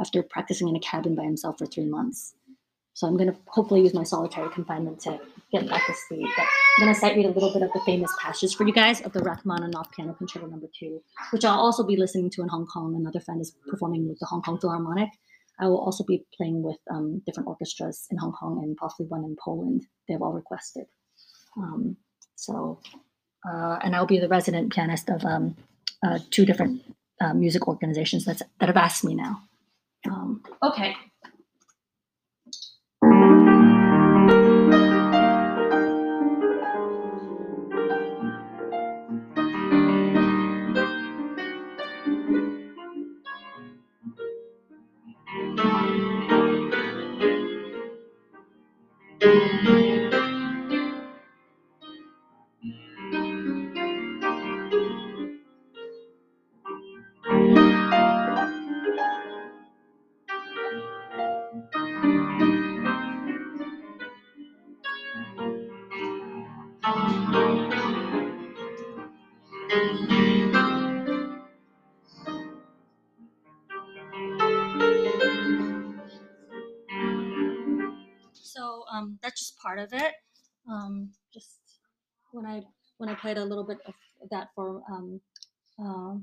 [0.00, 2.34] after practicing in a cabin by himself for three months.
[2.98, 5.20] So I'm going to hopefully use my solitary confinement to
[5.52, 6.26] get back to sleep.
[6.36, 6.46] But
[6.78, 9.00] I'm going to sight read a little bit of the famous passages for you guys
[9.02, 12.66] of the Rachmaninoff Piano Concerto Number Two, which I'll also be listening to in Hong
[12.66, 12.96] Kong.
[12.96, 15.10] Another friend is performing with the Hong Kong Philharmonic.
[15.60, 19.22] I will also be playing with um, different orchestras in Hong Kong and possibly one
[19.22, 19.86] in Poland.
[20.08, 20.86] They've all requested.
[21.56, 21.98] Um,
[22.34, 22.80] so,
[23.48, 25.56] uh, and I'll be the resident pianist of um,
[26.04, 26.82] uh, two different
[27.20, 29.42] uh, music organizations that have asked me now.
[30.10, 30.96] Um, okay.
[79.68, 80.14] Part of it.
[80.70, 81.58] Um, just
[82.32, 82.62] when I
[82.96, 83.94] when I played a little bit of
[84.30, 85.20] that for um,
[85.78, 86.14] uh,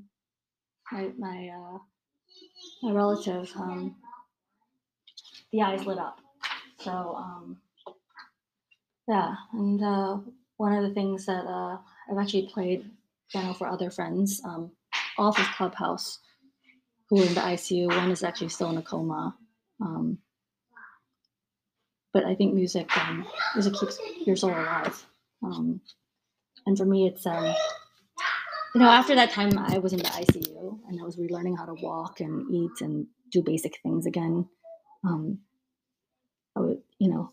[0.92, 1.78] my my uh,
[2.82, 3.96] my relative, um,
[5.52, 6.20] the eyes lit up.
[6.80, 7.58] So um,
[9.08, 10.18] yeah, and uh,
[10.58, 11.78] one of the things that uh,
[12.12, 12.90] I've actually played
[13.32, 14.72] piano for other friends um,
[15.20, 16.20] off of Clubhouse
[17.10, 17.88] who are in the ICU.
[17.90, 19.36] One is actually still in a coma.
[19.82, 20.18] Um,
[22.16, 25.06] but I think music um, music keeps your soul alive.
[25.44, 25.82] Um,
[26.66, 27.54] and for me, it's um,
[28.74, 31.66] you know after that time I was in the ICU and I was relearning how
[31.66, 34.48] to walk and eat and do basic things again.
[35.04, 35.40] Um,
[36.56, 37.32] I would, you know,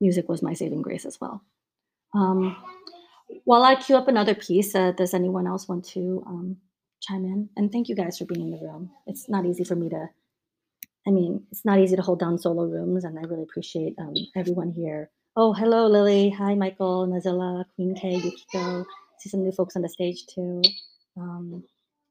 [0.00, 1.42] music was my saving grace as well.
[2.14, 2.56] Um,
[3.42, 6.56] while I queue up another piece, uh, does anyone else want to um,
[7.02, 7.48] chime in?
[7.56, 8.90] And thank you guys for being in the room.
[9.08, 10.08] It's not easy for me to
[11.06, 14.14] I mean, it's not easy to hold down solo rooms, and I really appreciate um,
[14.36, 15.10] everyone here.
[15.36, 16.30] Oh, hello, Lily.
[16.30, 18.86] Hi, Michael, Nazilla, Queen K, Yukiko.
[19.18, 20.62] See some new folks on the stage too.
[21.16, 21.62] Um,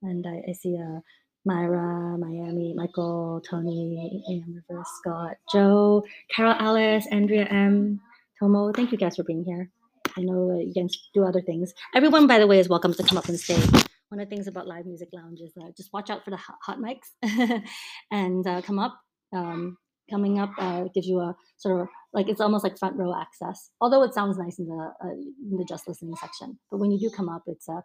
[0.03, 0.99] and I, I see uh,
[1.45, 7.99] Myra, Miami, Michael, Tony, AM Rivers, Scott, Joe, Carol, Alice, Andrea M,
[8.39, 8.71] Tomo.
[8.73, 9.71] Thank you guys for being here.
[10.15, 11.73] I know uh, you guys do other things.
[11.95, 14.47] Everyone, by the way, is welcome to come up and stage one of the things
[14.47, 17.63] about live music lounge is uh, just watch out for the hot, mics
[18.11, 18.99] and uh, come up.
[19.35, 19.77] Um,
[20.11, 23.71] coming up uh, gives you a sort of like it's almost like front row access.
[23.81, 26.99] Although it sounds nice in the uh, in the just listening section, but when you
[26.99, 27.81] do come up, it's uh,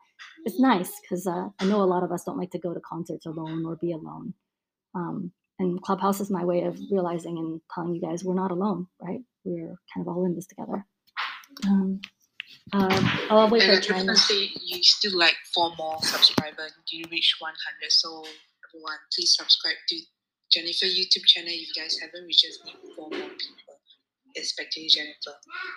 [0.47, 2.81] it's nice because uh, I know a lot of us don't like to go to
[2.81, 4.35] concerts alone or be alone.
[4.95, 8.89] Um, and Clubhouse is my way of realizing and telling you guys we're not alone,
[9.03, 9.21] right?
[9.45, 10.87] We're kind of all in this together.
[11.67, 12.01] Um,
[12.73, 16.99] um, I'll wait And for I a say you still like four more subscribers until
[16.99, 17.57] you reach 100.
[17.91, 18.25] So
[18.69, 19.97] everyone, please subscribe to
[20.53, 22.27] Jennifer YouTube channel if you guys haven't.
[22.27, 23.75] We just need four more people,
[24.37, 25.35] especially Jennifer.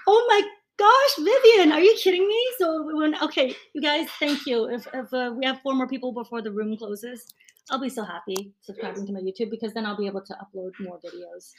[0.07, 0.41] Oh my
[0.77, 2.51] gosh, Vivian, are you kidding me?
[2.57, 4.65] So when okay, you guys, thank you.
[4.69, 7.25] If if uh, we have four more people before the room closes,
[7.69, 10.71] I'll be so happy subscribing to my YouTube because then I'll be able to upload
[10.79, 11.51] more videos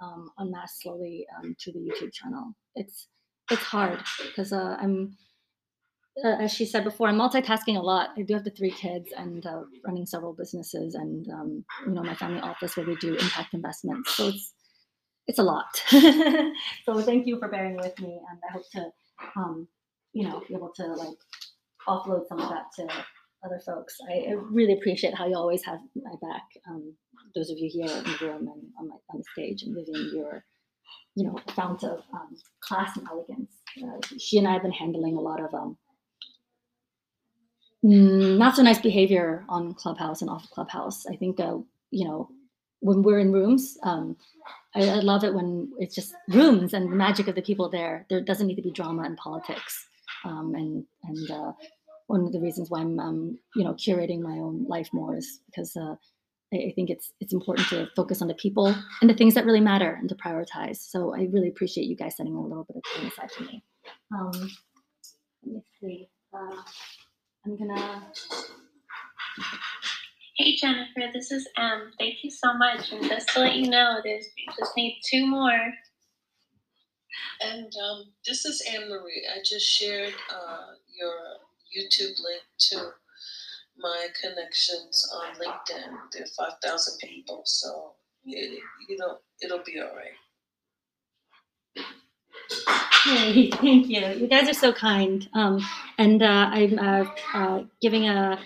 [0.00, 2.54] um, en masse slowly um, to the YouTube channel.
[2.74, 3.08] It's
[3.50, 5.16] it's hard because uh, I'm.
[6.24, 8.10] Uh, as she said before, I'm multitasking a lot.
[8.16, 12.02] I do have the three kids and uh, running several businesses, and um, you know
[12.02, 14.16] my family office where we do impact investments.
[14.16, 14.52] So it's
[15.28, 15.82] it's a lot.
[16.84, 18.86] so thank you for bearing with me, and I hope to,
[19.36, 19.68] um,
[20.12, 21.18] you know, be able to like
[21.86, 22.88] offload some of that to
[23.44, 23.96] other folks.
[24.10, 26.42] I, I really appreciate how you always have my back.
[26.68, 26.94] Um,
[27.34, 30.10] those of you here in the room and on, my, on the stage, and Vivian,
[30.14, 30.44] you're,
[31.18, 33.52] you know, fount of um, class and elegance.
[33.82, 35.78] Uh, she and I have been handling a lot of um,
[37.84, 41.06] mm, not so nice behavior on Clubhouse and off Clubhouse.
[41.06, 41.58] I think, uh,
[41.90, 42.30] you know,
[42.80, 43.78] when we're in rooms.
[43.84, 44.16] Um,
[44.74, 48.06] I, I love it when it's just rooms and the magic of the people there.
[48.10, 49.86] There doesn't need to be drama and politics.
[50.24, 51.52] Um, and and uh,
[52.06, 55.40] one of the reasons why I'm um, you know curating my own life more is
[55.46, 55.96] because uh,
[56.52, 59.44] I, I think it's it's important to focus on the people and the things that
[59.44, 60.76] really matter and to prioritize.
[60.76, 63.62] So I really appreciate you guys setting a little bit of time aside for me.
[64.14, 64.50] Um,
[65.44, 66.08] let me see.
[66.32, 66.62] Uh,
[67.44, 68.02] I'm gonna.
[70.36, 71.92] Hey Jennifer, this is Em.
[71.98, 72.92] Thank you so much.
[72.92, 75.60] And just to let you know, there's we just need two more.
[77.40, 79.26] And um, this is Anne Marie.
[79.32, 80.66] I just shared uh,
[80.98, 81.12] your
[81.76, 82.90] YouTube link to
[83.78, 85.90] my connections on LinkedIn.
[86.12, 87.92] There are 5,000 people, so
[88.24, 90.12] it, you know, it'll be all right.
[93.04, 94.06] Hey, thank you.
[94.06, 95.28] You guys are so kind.
[95.34, 95.64] Um,
[95.98, 97.04] and uh, I'm uh,
[97.34, 98.38] uh, giving a,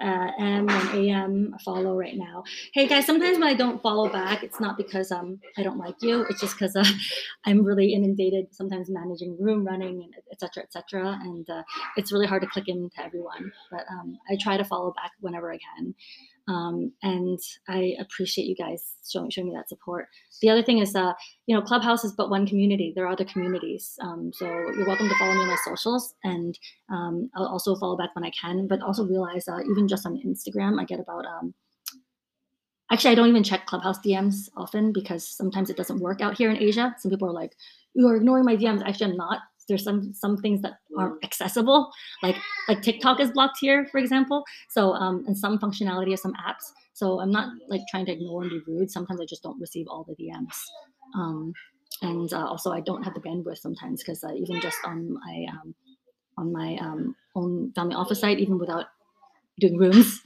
[0.00, 2.42] uh, M and AM follow right now.
[2.72, 5.96] Hey guys, sometimes when I don't follow back, it's not because um I don't like
[6.00, 6.26] you.
[6.30, 6.84] It's just because uh,
[7.44, 8.46] I'm really inundated.
[8.52, 11.62] Sometimes managing room running and et cetera, et cetera, and uh,
[11.96, 13.52] it's really hard to click into everyone.
[13.70, 15.94] But um, I try to follow back whenever I can.
[16.50, 17.38] Um, and
[17.68, 20.08] I appreciate you guys showing, showing me that support.
[20.42, 21.12] The other thing is, uh,
[21.46, 22.92] you know, Clubhouse is but one community.
[22.94, 23.96] There are other communities.
[24.02, 26.58] Um, so you're welcome to follow me on my socials, and
[26.90, 28.66] um, I'll also follow back when I can.
[28.66, 31.24] But also realize, uh, even just on Instagram, I get about.
[31.24, 31.54] Um,
[32.90, 36.50] actually, I don't even check Clubhouse DMs often because sometimes it doesn't work out here
[36.50, 36.96] in Asia.
[36.98, 37.54] Some people are like,
[37.94, 39.40] "You are ignoring my DMs." Actually, I'm not
[39.70, 41.90] there's some some things that aren't accessible
[42.22, 42.36] like
[42.68, 44.44] like tiktok is blocked here for example.
[44.68, 46.66] So um and some functionality of some apps.
[46.92, 48.90] So i'm not like trying to ignore and be rude.
[48.90, 50.58] Sometimes i just don't receive all the dms
[51.14, 51.52] um
[52.02, 55.46] and uh, also i don't have the bandwidth sometimes because uh, even just on my
[55.52, 55.74] um
[56.38, 58.86] on my um own family office site even without
[59.58, 60.20] doing rooms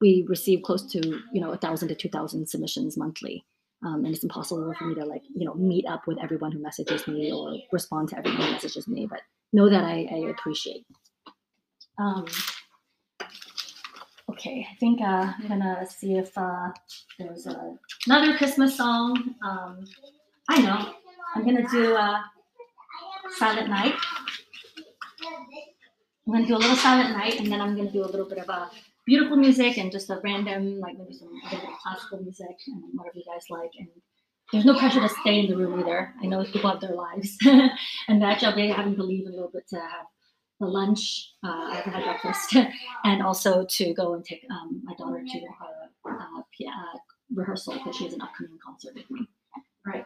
[0.00, 1.00] we receive close to
[1.32, 3.44] you know a thousand to two thousand submissions monthly
[3.84, 6.58] um, and it's impossible for me to like you know meet up with everyone who
[6.62, 9.20] messages me or respond to everyone who messages me but
[9.52, 10.84] know that i, I appreciate.
[11.98, 12.26] Um,
[14.30, 16.68] okay i think uh, i'm gonna see if uh,
[17.18, 19.34] there's a, another christmas song.
[19.42, 19.84] Um,
[20.48, 20.92] i know.
[21.34, 22.20] I'm gonna do uh,
[23.36, 23.94] silent night.
[26.26, 28.38] I'm gonna do a little silent night and then i'm gonna do a little bit
[28.38, 28.70] of a
[29.06, 31.30] beautiful music and just a random, like maybe some
[31.82, 33.70] classical music and whatever you guys like.
[33.78, 33.88] And
[34.52, 36.12] there's no pressure to stay in the room either.
[36.22, 37.36] I know people have their lives,
[38.08, 40.06] and actually I'll be having to leave a little bit to have
[40.60, 41.32] the lunch.
[41.44, 42.56] Uh, I haven't had breakfast,
[43.04, 46.98] and also to go and take um, my daughter to her uh, uh,
[47.34, 49.28] rehearsal because she has an upcoming concert with me.
[49.84, 50.04] Right.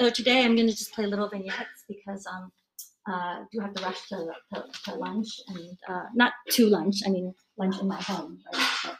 [0.00, 2.52] I'm uh, today I'm going to just play little vignettes because um
[3.06, 7.10] uh do have to rush to, to, to lunch and uh not to lunch I
[7.10, 8.96] mean lunch in my home right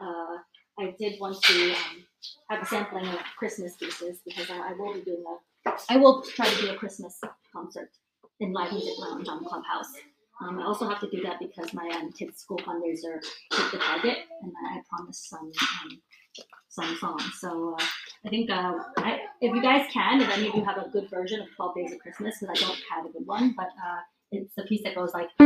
[0.00, 0.36] uh
[0.78, 2.04] I did want to um,
[2.50, 6.22] have a sampling of Christmas pieces because I, I will be doing a I will
[6.22, 7.20] try to do a Christmas
[7.52, 7.90] concert
[8.40, 9.92] in Live Music Lounge on Clubhouse.
[10.42, 13.78] Um, I also have to do that because my um, kids' school fundraiser hit the
[13.78, 15.50] target, and I, I promised some
[15.84, 16.02] um,
[16.68, 17.24] some songs.
[17.40, 17.84] So uh,
[18.24, 21.08] I think uh, I, if you guys can, if any of you have a good
[21.10, 24.00] version of 12 Days of Christmas, because I don't have a good one, but uh,
[24.32, 25.28] it's the piece that goes like.
[25.38, 25.44] So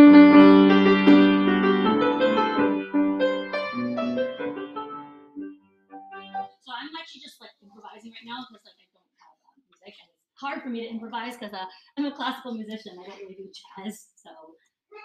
[6.73, 10.09] I'm actually just like improvising right now because like I don't have uh, music and
[10.11, 11.67] it's hard for me to improvise because uh,
[11.99, 12.99] I'm a classical musician.
[12.99, 14.31] I don't really do jazz, so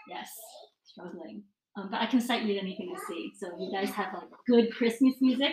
[0.08, 0.30] yes,
[0.84, 1.44] struggling.
[1.78, 3.34] Um, but I can cite you anything I see.
[3.38, 5.52] So if you guys have like good Christmas music,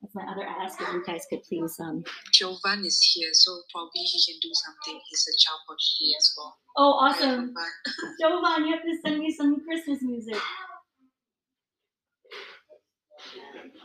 [0.00, 0.80] that's my other ask.
[0.80, 2.04] If you guys could please um.
[2.32, 5.00] Jovan is here, so probably he can do something.
[5.08, 6.56] He's a child prodigy as well.
[6.76, 8.16] Oh, awesome, Jovan.
[8.20, 8.66] Jovan!
[8.66, 10.40] You have to send me some Christmas music.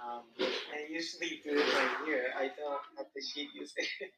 [0.10, 2.34] Um, I usually do it right here.
[2.36, 3.86] I don't have the sheet music.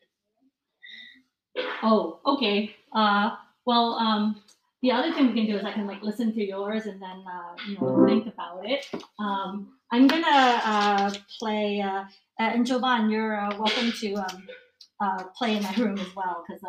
[1.84, 2.73] Oh, okay.
[2.93, 3.32] Uh,
[3.65, 4.41] well, um,
[4.82, 7.23] the other thing we can do is I can like listen to yours and then
[7.27, 8.86] uh, you know think about it.
[9.19, 11.82] Um, I'm gonna uh, play.
[11.82, 12.06] Uh, uh,
[12.39, 16.62] and Jovan, you're welcome to um, play in my room as well because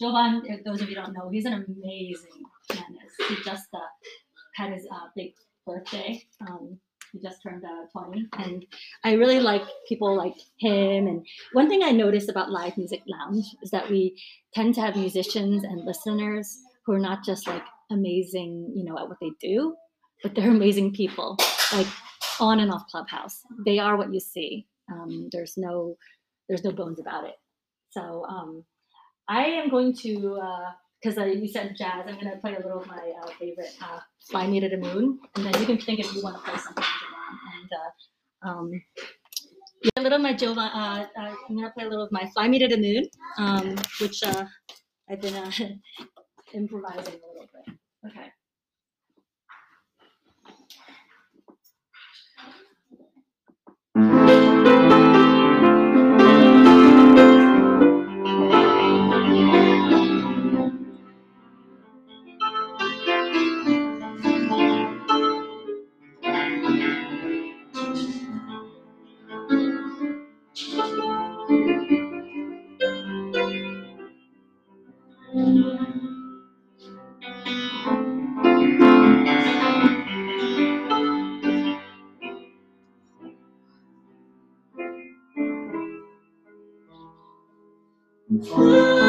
[0.00, 3.14] Jovan, if those of you don't know, he's an amazing pianist.
[3.28, 3.68] He just
[4.56, 6.22] had his big birthday.
[6.40, 6.78] Um,
[7.12, 8.66] he just turned uh, 20, and
[9.04, 11.06] I really like people like him.
[11.06, 14.20] And one thing I noticed about Live Music Lounge is that we
[14.52, 17.62] tend to have musicians and listeners who are not just like
[17.92, 19.76] amazing, you know, at what they do,
[20.24, 21.36] but they're amazing people,
[21.72, 21.86] like
[22.40, 23.40] on and off Clubhouse.
[23.64, 24.66] They are what you see.
[24.90, 25.96] Um, there's no,
[26.48, 27.36] there's no bones about it.
[27.90, 28.64] So um,
[29.28, 30.42] I am going to,
[31.00, 33.74] because uh, you said jazz, I'm going to play a little of my uh, favorite,
[33.82, 36.42] uh, "Fly Me to the Moon," and then you can think if you want to
[36.42, 36.84] play something.
[37.54, 38.82] And uh, um,
[39.82, 40.32] yeah, a little of my.
[40.32, 43.08] Uh, uh, I'm going to play a little of my "Fly Me to the Moon,"
[43.38, 44.46] um, which uh,
[45.10, 45.50] I've been uh,
[46.54, 47.74] improvising a little bit.
[48.06, 48.32] Okay.
[88.44, 89.03] Fly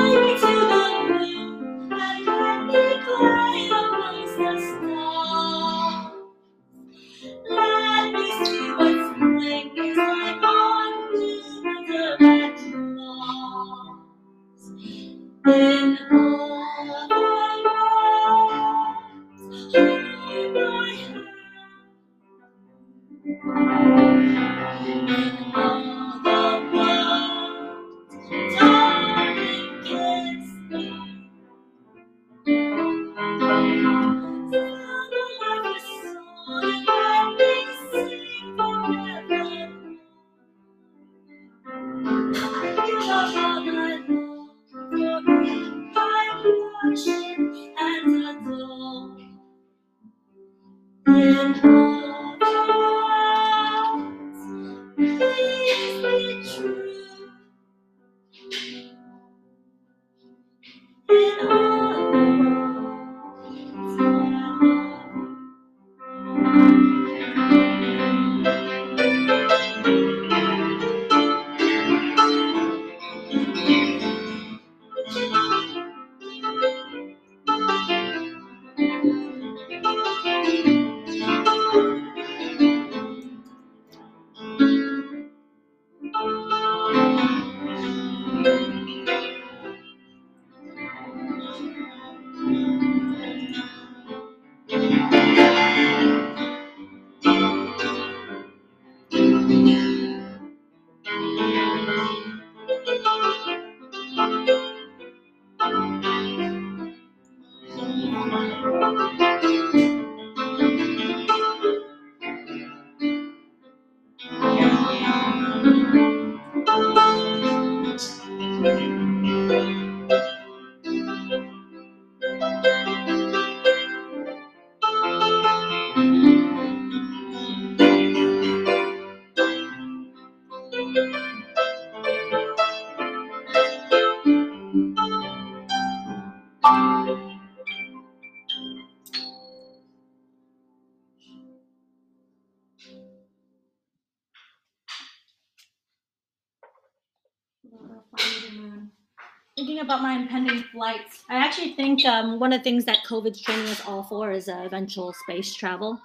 [149.95, 153.67] about my impending flights, I actually think um, one of the things that COVID's training
[153.67, 155.99] us all for is uh, eventual space travel,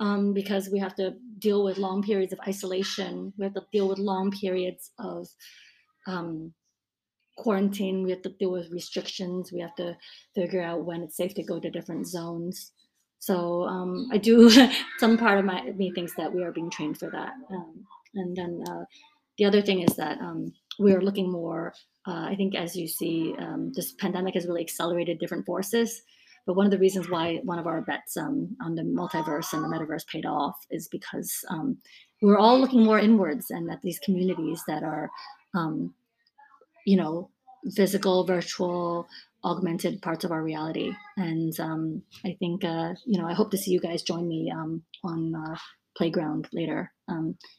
[0.00, 3.32] um, because we have to deal with long periods of isolation.
[3.38, 5.28] We have to deal with long periods of
[6.08, 6.52] um,
[7.36, 8.02] quarantine.
[8.02, 9.52] We have to deal with restrictions.
[9.52, 9.96] We have to
[10.34, 12.72] figure out when it's safe to go to different zones.
[13.20, 14.50] So um, I do.
[14.98, 17.32] some part of my me thinks that we are being trained for that.
[17.50, 18.84] Um, and then uh,
[19.38, 21.72] the other thing is that um, we are looking more.
[22.06, 26.02] Uh, I think as you see, um, this pandemic has really accelerated different forces.
[26.46, 29.62] But one of the reasons why one of our bets um, on the multiverse and
[29.62, 31.78] the metaverse paid off is because um,
[32.20, 35.08] we're all looking more inwards and at these communities that are,
[35.54, 35.94] um,
[36.84, 37.30] you know,
[37.76, 39.06] physical, virtual,
[39.44, 40.92] augmented parts of our reality.
[41.16, 44.50] And um, I think, uh, you know, I hope to see you guys join me
[44.50, 45.56] um, on uh,
[45.96, 46.90] Playground later.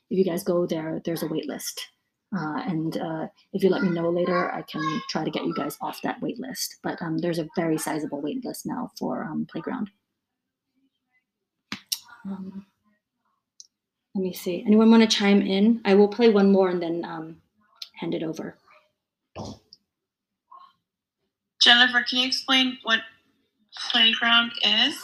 [0.10, 1.88] If you guys go there, there's a wait list.
[2.36, 5.54] Uh, and uh, if you let me know later, I can try to get you
[5.54, 6.78] guys off that wait list.
[6.82, 9.90] But um, there's a very sizable wait list now for um, Playground.
[12.26, 12.66] Um,
[14.16, 14.64] let me see.
[14.66, 15.82] Anyone want to chime in?
[15.86, 17.38] I will play one more and then um,
[18.00, 18.58] hand it over.
[21.62, 23.00] Jennifer, can you explain what
[23.92, 24.96] playground is?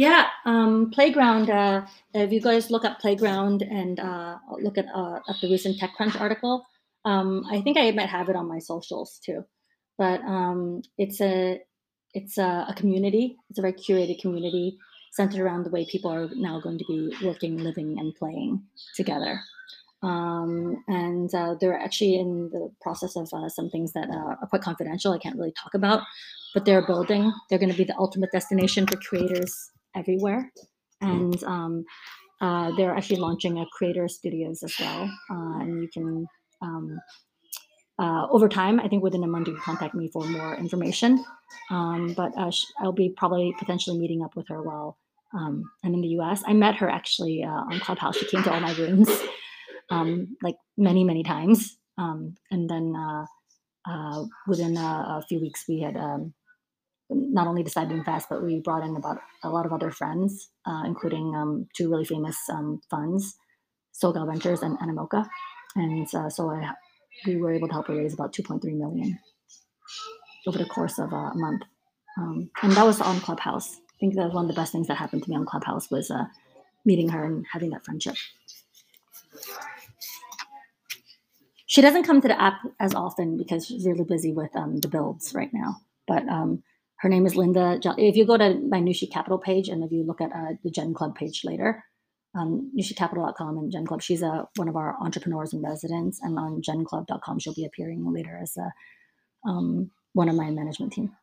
[0.00, 1.50] Yeah, um, Playground.
[1.50, 1.84] Uh,
[2.14, 6.18] if you guys look up Playground and uh, look at uh, at the recent TechCrunch
[6.18, 6.64] article,
[7.04, 9.44] um, I think I might have it on my socials too.
[9.98, 11.60] But um, it's a
[12.14, 13.36] it's a, a community.
[13.50, 14.78] It's a very curated community
[15.12, 18.62] centered around the way people are now going to be working, living, and playing
[18.96, 19.38] together.
[20.02, 24.48] Um, and uh, they're actually in the process of uh, some things that uh, are
[24.48, 25.12] quite confidential.
[25.12, 26.04] I can't really talk about,
[26.54, 27.30] but they're building.
[27.50, 30.52] They're going to be the ultimate destination for creators everywhere,
[31.00, 31.84] and um,
[32.40, 35.04] uh, they're actually launching a creator studios as well.
[35.30, 36.26] Uh, and you can,
[36.62, 37.00] um,
[37.98, 41.24] uh, over time, I think within a month, you can contact me for more information.
[41.70, 44.98] Um, but uh, sh- I'll be probably potentially meeting up with her while
[45.34, 46.42] um, I'm in the U.S.
[46.46, 48.16] I met her actually uh, on Clubhouse.
[48.16, 49.10] She came to all my rooms
[49.90, 52.94] um, like many many times, um, and then.
[52.96, 53.26] Uh,
[53.88, 56.32] uh, within a, a few weeks, we had um,
[57.10, 60.50] not only decided to invest, but we brought in about a lot of other friends,
[60.66, 63.36] uh, including um, two really famous um, funds,
[63.94, 65.26] Sogal Ventures and Animoca.
[65.76, 66.72] And uh, so I,
[67.26, 69.18] we were able to help her raise about 2.3 million
[70.46, 71.62] over the course of a month.
[72.18, 73.76] Um, and that was on Clubhouse.
[73.76, 75.90] I think that was one of the best things that happened to me on Clubhouse
[75.90, 76.26] was uh,
[76.84, 78.16] meeting her and having that friendship.
[81.66, 84.88] She doesn't come to the app as often because she's really busy with um, the
[84.88, 85.78] builds right now.
[86.06, 86.62] But um,
[87.00, 87.80] her name is Linda.
[87.96, 90.70] If you go to my Nushi Capital page and if you look at uh, the
[90.70, 91.82] Gen Club page later,
[92.38, 96.20] um, nushicapital.com and Gen Club, she's a, one of our entrepreneurs in residence.
[96.22, 101.16] And on genclub.com, she'll be appearing later as a, um, one of my management team.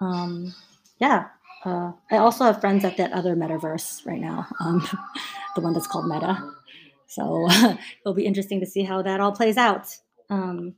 [0.00, 0.52] Um,
[0.98, 1.28] yeah.
[1.64, 4.80] Uh, I also have friends at that other metaverse right now, um,
[5.54, 6.50] the one that's called Meta.
[7.06, 7.48] So
[8.00, 9.86] it'll be interesting to see how that all plays out.
[10.28, 10.74] Um,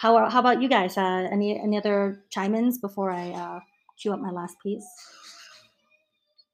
[0.00, 0.96] how, are, how about you guys?
[0.96, 3.60] Uh, any any other chime-ins before I uh,
[4.00, 4.86] cue up my last piece?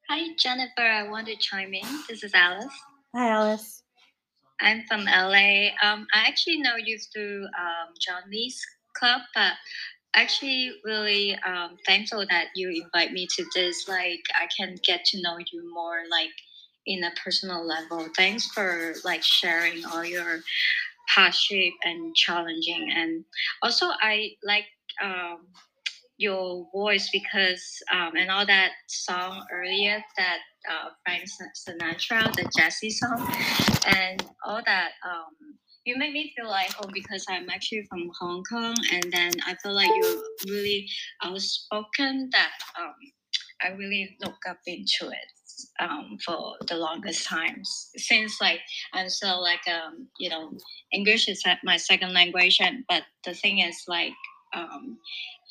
[0.09, 0.81] Hi, Jennifer.
[0.81, 1.87] I want to chime in.
[2.09, 2.73] This is Alice.
[3.15, 3.83] Hi, Alice.
[4.59, 5.69] I'm from LA.
[5.81, 8.59] Um, I actually know you through um, John Lee's
[8.97, 9.53] club, but
[10.13, 13.87] actually really um, thankful that you invite me to this.
[13.87, 16.31] Like, I can get to know you more, like
[16.85, 18.07] in a personal level.
[18.17, 20.41] Thanks for like sharing all your
[21.09, 23.23] hardship and challenging, and
[23.61, 24.65] also I like
[25.03, 25.47] um,
[26.17, 30.39] your voice because um, and all that song earlier that
[30.69, 31.23] uh, Frank
[31.55, 33.27] Sinatra, the Jesse song,
[33.87, 34.91] and all that.
[35.05, 39.31] Um, you make me feel like home because I'm actually from Hong Kong, and then
[39.45, 40.85] I feel like you're really
[41.23, 42.29] outspoken.
[42.33, 42.93] That um,
[43.63, 45.36] I really look up into it
[45.79, 48.59] um, for the longest times since like
[48.93, 50.51] I'm so like um, you know
[50.93, 54.13] English is my second language, and but the thing is like
[54.53, 54.97] um,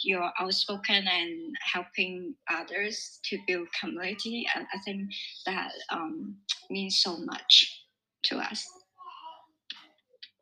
[0.05, 4.47] you're outspoken and helping others to build community.
[4.55, 5.11] And I think
[5.47, 6.37] that um,
[6.71, 7.83] means so much
[8.25, 8.67] to us.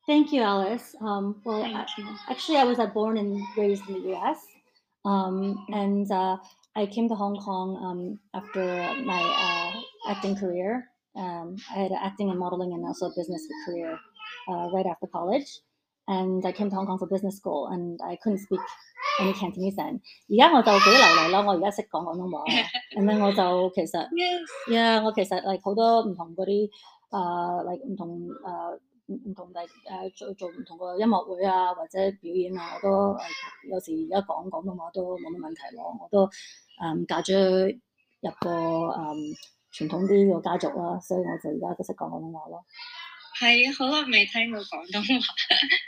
[0.06, 0.94] Thank you, Alice.
[1.00, 2.06] Um, well, I- you.
[2.28, 4.38] actually, I was uh, born and raised in the U.S.
[5.04, 6.36] Um, and uh,
[6.75, 8.63] I came to Hong Kong um, after
[9.03, 10.89] my uh, acting career.
[11.15, 13.97] Um, I had an acting and modeling and also a business career
[14.47, 15.59] uh, right after college.
[16.07, 18.59] And I came to Hong Kong for business school, and I couldn't speak
[19.21, 19.99] any Cantonese then.
[20.29, 22.67] 而家我就几流利啦，我而家识讲广东话啦。
[22.95, 24.47] 咁样我就其实 Yes.
[24.71, 26.69] yeah，我其实 like 好多唔同嗰啲
[27.11, 29.67] 诶 like 唔同诶 唔唔同第诶
[30.15, 33.19] 做做唔同个音乐会啊，或者表演啊，我都诶、
[33.69, 35.93] 有时而家讲广东话都冇乜问题咯。
[36.01, 36.25] 我都
[36.81, 37.33] 诶、嫁咗
[38.21, 39.35] 入个诶、
[39.73, 42.65] 传统啲嘅家族啦，所以我就而家都识讲广东话咯。
[43.39, 45.33] 系好耐未听过广东话，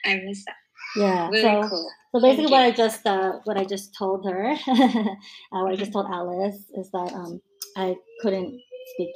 [0.04, 0.56] I miss that.
[0.96, 1.30] Yeah.
[1.30, 1.88] Really so cool.
[2.12, 2.68] so basically, Thank what you.
[2.68, 6.92] I just uh, what I just told her, uh, what I just told Alice is
[6.92, 7.42] that um,
[7.78, 8.60] I couldn't
[8.94, 9.10] speak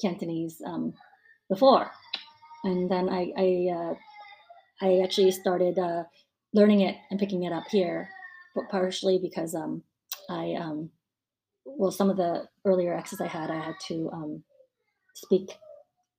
[0.00, 0.94] Cantonese um,
[1.50, 1.90] before,
[2.64, 3.94] and then I I, uh,
[4.80, 6.04] I actually started uh,
[6.54, 8.08] learning it and picking it up here,
[8.54, 9.82] but partially because um,
[10.29, 10.91] I um,
[11.65, 14.43] well some of the earlier exes I had I had to um,
[15.15, 15.51] speak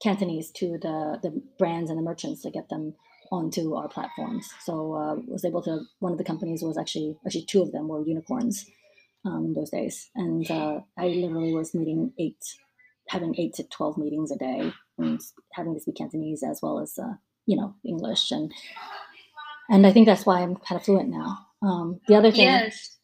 [0.02, 2.94] Cantonese to the the brands and the merchants to get them
[3.30, 4.48] onto our platforms.
[4.64, 5.80] So uh, was able to.
[6.00, 8.66] One of the companies was actually actually two of them were unicorns
[9.24, 12.42] um, in those days, and uh, I literally was meeting eight,
[13.08, 15.20] having eight to twelve meetings a day, and
[15.52, 17.14] having to speak Cantonese as well as uh,
[17.46, 18.52] you know English, and
[19.68, 21.46] and I think that's why I'm kind of fluent now.
[21.62, 22.97] Um, the other thing, Yes.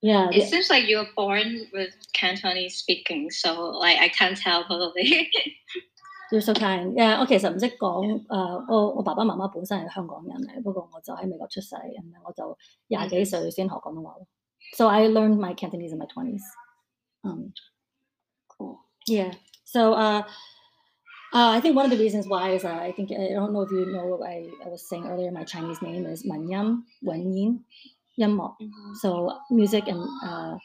[0.00, 4.36] yeah, the- It seems like you were born with Cantonese speaking, so like I can't
[4.36, 5.28] tell totally.
[6.32, 6.94] You're so kind.
[6.96, 7.20] Yeah.
[7.22, 12.56] OK，其实唔识讲诶，我我爸爸妈妈本身系香港人嚟，不过我就喺美国出世，咁样我就
[12.88, 14.26] 廿几岁先学广东话咯。
[14.74, 16.42] So I learned my Cantonese in my twenties.
[17.22, 17.52] Um,
[18.48, 18.78] cool.
[19.06, 19.32] yeah.
[19.64, 20.22] So uh,
[21.34, 23.62] uh, I think one of the reasons why is uh, I think I don't know
[23.62, 27.58] if you know I, I was saying earlier my Chinese name is Manyam Wenyin
[28.19, 28.55] Yammo.
[28.95, 30.57] So music and uh,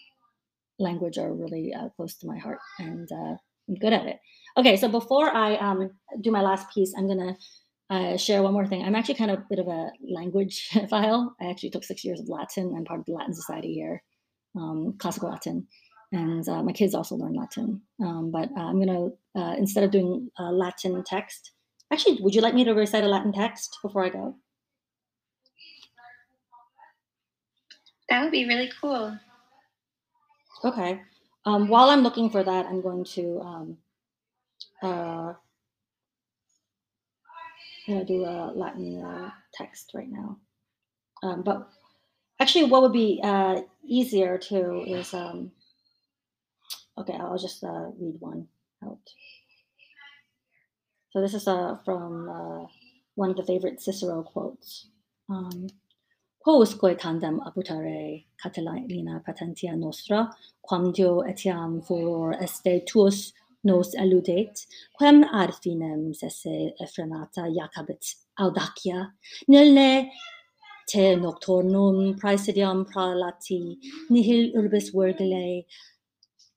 [0.79, 3.37] language are really uh, close to my heart, and uh,
[3.69, 4.19] I'm good at it.
[4.57, 5.91] Okay, so before I um,
[6.21, 7.37] do my last piece, I'm gonna
[7.91, 8.83] uh, share one more thing.
[8.83, 11.35] I'm actually kind of a bit of a language file.
[11.41, 12.75] I actually took six years of Latin.
[12.77, 14.03] I'm part of the Latin Society here,
[14.57, 15.67] um, classical Latin,
[16.13, 17.83] and uh, my kids also learn Latin.
[18.03, 21.53] Um, but uh, I'm gonna uh, instead of doing uh, Latin text,
[21.93, 24.37] actually, would you like me to recite a Latin text before I go?
[28.09, 29.19] That would be really cool.
[30.65, 31.01] Okay.
[31.45, 33.79] Um, while I'm looking for that, I'm going to um,
[34.83, 35.35] uh,
[37.89, 40.39] I'm gonna do a Latin uh, text right now.
[41.23, 41.69] Um, but
[42.39, 45.51] actually, what would be uh, easier too is um,
[46.99, 47.15] okay.
[47.15, 48.47] I'll just uh, read one
[48.85, 48.99] out.
[51.11, 52.67] So this is uh, from uh,
[53.17, 54.89] one of the favorite Cicero quotes.
[55.29, 55.69] Um,
[56.45, 60.29] Hos tandem aputare Catalina patentia nostra,
[60.61, 63.33] quam Dio etiam furor este tuos
[63.63, 64.67] nos eludet,
[64.99, 69.15] quem ad finem sese effrenata Jacobit audacia,
[69.47, 70.11] nilne
[70.89, 73.79] te nocturnum praesidiam pralati,
[74.11, 75.65] nihil urbis virgile,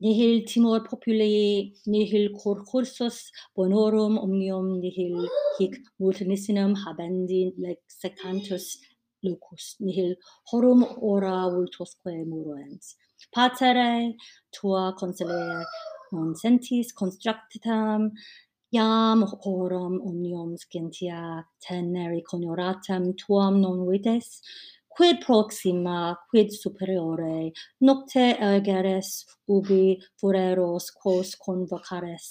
[0.02, 5.30] nihil timor populi, nihil cor cursus bonorum omnium, nihil
[5.60, 8.80] hic multinissinum habendi lexicantus
[9.26, 10.12] lucus nihil
[10.50, 12.86] horum ora vultosque muruens
[13.34, 13.94] patere
[14.56, 15.60] tua consilia
[16.14, 18.02] non sentis constructitam
[18.78, 21.22] iam horum omnium scientia
[21.64, 24.30] teneri conioratam tuam non vides
[24.94, 26.00] quid proxima
[26.30, 27.38] quid superiore
[27.88, 29.10] nocte ergeres
[29.56, 29.86] ubi
[30.20, 32.26] fureros quos convocares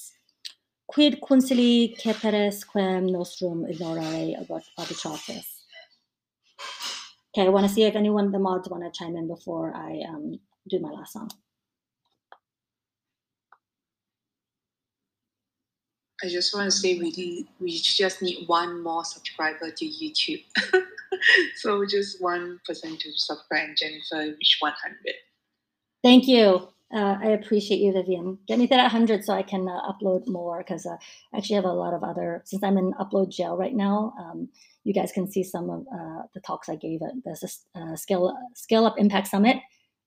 [0.87, 5.54] quid consili ceperes quem nostrum ignorare abat arbitratis.
[7.37, 9.75] Okay, I want to see if anyone of the mods want to chime in before
[9.75, 11.31] I um, do my last song.
[16.23, 20.45] I just want to say we we just need one more subscriber to YouTube.
[21.57, 24.97] so just one person to subscribe and Jennifer reach 100.
[26.05, 26.69] Thank you.
[26.95, 28.39] Uh, I appreciate you, Vivian.
[28.47, 30.97] Get me to that 100 so I can uh, upload more because uh,
[31.33, 34.49] I actually have a lot of other, since I'm in upload jail right now, um,
[34.85, 38.37] you guys can see some of uh, the talks I gave at the uh, Scale,
[38.55, 39.57] Scale Up Impact Summit,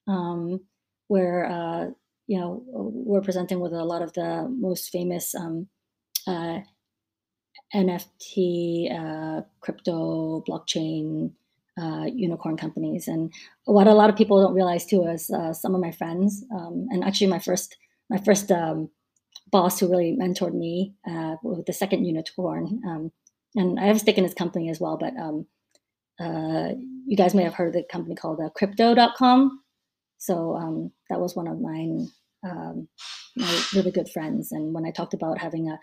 [0.07, 0.61] um,
[1.07, 1.88] where, uh,
[2.28, 5.67] you know, we're presenting with a lot of the most famous um,
[6.28, 6.59] uh,
[7.73, 11.32] NFT, uh, crypto, blockchain,
[11.82, 13.07] uh, unicorn companies.
[13.07, 13.34] And
[13.65, 17.03] what a lot of people don't realize too is some of my friends, um, and
[17.03, 17.78] actually my first
[18.09, 18.89] my first um,
[19.51, 20.93] boss who really mentored me
[21.43, 23.11] with the second unicorn.
[23.57, 25.47] And I have a stake in this company as well, but um,
[26.19, 26.69] uh,
[27.05, 29.61] you guys may have heard of the company called uh, Crypto.com.
[30.19, 32.07] So um, that was one of mine,
[32.47, 32.87] um,
[33.35, 34.51] my really good friends.
[34.51, 35.79] And when I talked about having a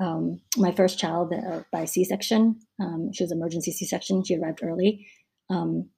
[0.00, 2.58] um, my first child uh, by C-section.
[2.80, 4.24] Um, she was emergency C-section.
[4.24, 5.06] She arrived early.
[5.50, 5.90] Um,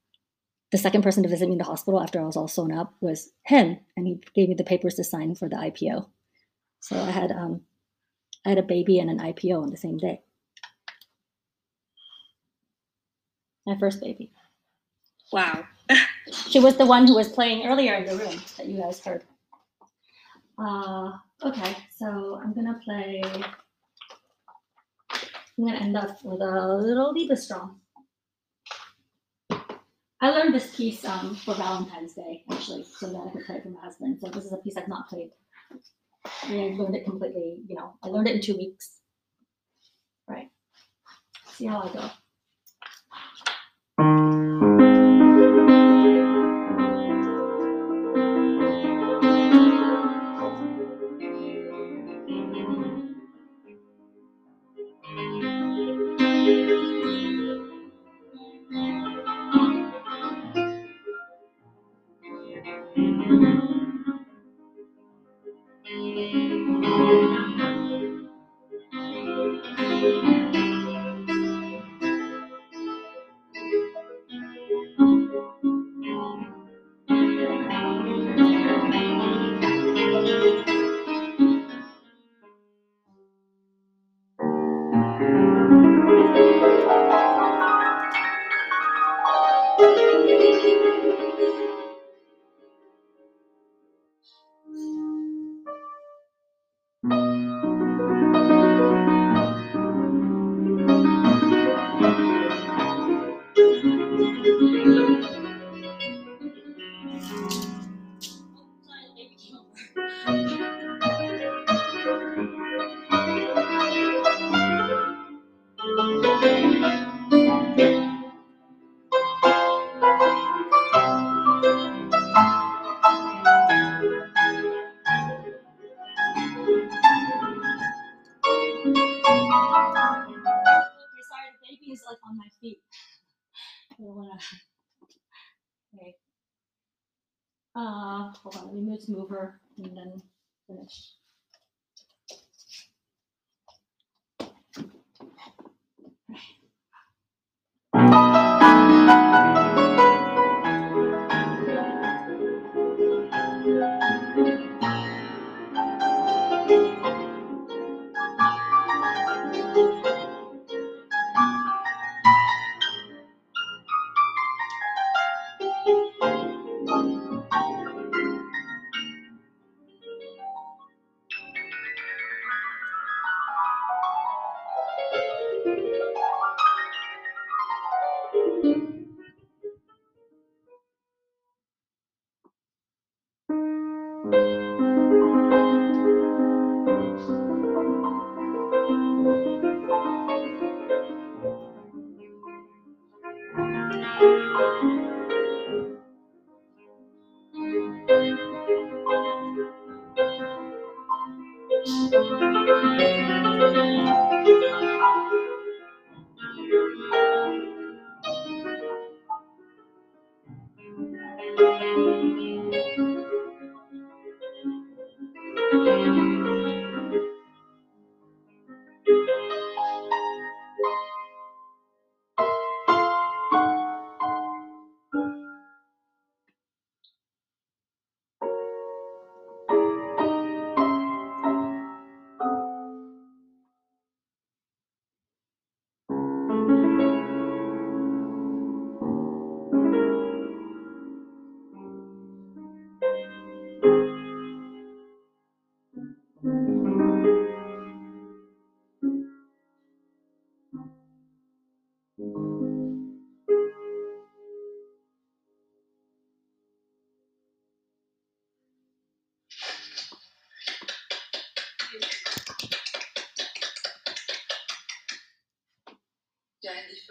[0.73, 2.95] the second person to visit me in the hospital after I was all sewn up
[3.01, 6.07] was him, and he gave me the papers to sign for the IPO.
[6.81, 7.61] So I had um,
[8.45, 10.23] I had a baby and an IPO on the same day.
[13.67, 14.31] My first baby.
[15.33, 15.65] Wow.
[16.49, 19.25] She was the one who was playing earlier in the room that you guys heard.
[20.59, 21.13] Uh,
[21.45, 23.23] okay, so I'm gonna play.
[25.59, 27.77] I'm gonna end up with a little Liebestraum.
[30.21, 33.65] I learned this piece um, for Valentine's Day, actually, so that I could play it
[33.65, 34.19] for my husband.
[34.21, 35.31] So this is a piece I've not played.
[36.45, 38.99] I mean, I learned it completely, you know, I learned it in two weeks.
[40.29, 40.49] Right.
[41.55, 42.11] See how I go.
[43.99, 44.72] Okay,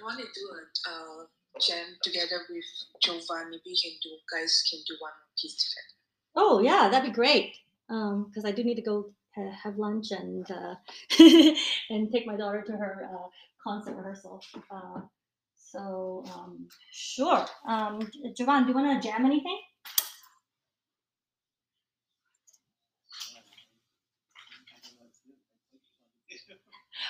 [0.01, 1.25] You want to do a uh,
[1.59, 2.65] jam together with
[3.03, 5.93] Jovan, maybe you can do guys can do one piece together.
[6.35, 7.53] Oh yeah, that'd be great.
[7.87, 10.73] Um, because I do need to go ha- have lunch and uh,
[11.91, 13.27] and take my daughter to her uh,
[13.63, 14.41] concert rehearsal.
[14.71, 15.01] Uh,
[15.55, 17.45] so um, sure.
[17.67, 17.99] Um,
[18.35, 19.59] Jovan, do you want to jam anything?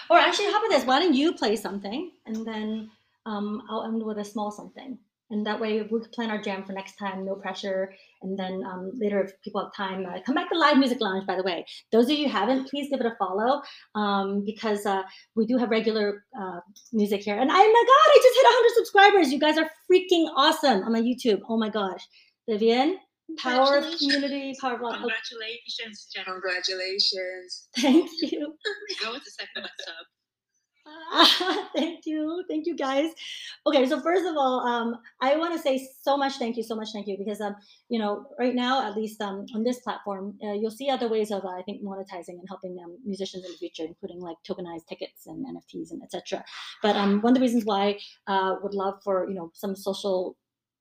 [0.10, 0.86] Or actually, how about this?
[0.86, 2.92] Why don't you play something and then
[3.26, 4.98] um, I'll end with a small something,
[5.30, 7.94] and that way we can plan our jam for next time, no pressure.
[8.22, 11.26] And then um, later, if people have time, uh, come back to Live Music Lounge.
[11.26, 13.62] By the way, those of you who haven't, please give it a follow
[13.96, 15.04] um, because uh,
[15.36, 16.60] we do have regular uh,
[16.92, 17.40] music here.
[17.40, 19.32] And I, my God, I just hit 100 subscribers.
[19.32, 21.42] You guys are freaking awesome on my YouTube.
[21.48, 22.06] Oh my gosh,
[22.50, 22.98] Vivian,
[23.38, 24.96] power of community, power of love.
[24.96, 26.42] Congratulations, Jennifer.
[26.42, 27.70] Congratulations.
[27.78, 28.54] Thank you.
[29.04, 30.06] Go with the second sub.
[31.76, 33.12] thank you thank you guys
[33.68, 36.76] okay so first of all um i want to say so much thank you so
[36.76, 37.56] much thank you because um
[37.90, 41.32] you know right now at least um on this platform uh, you'll see other ways
[41.32, 44.88] of uh, i think monetizing and helping um, musicians in the future including like tokenized
[44.88, 46.44] tickets and nfts and etc
[46.82, 50.36] but um one of the reasons why uh would love for you know some social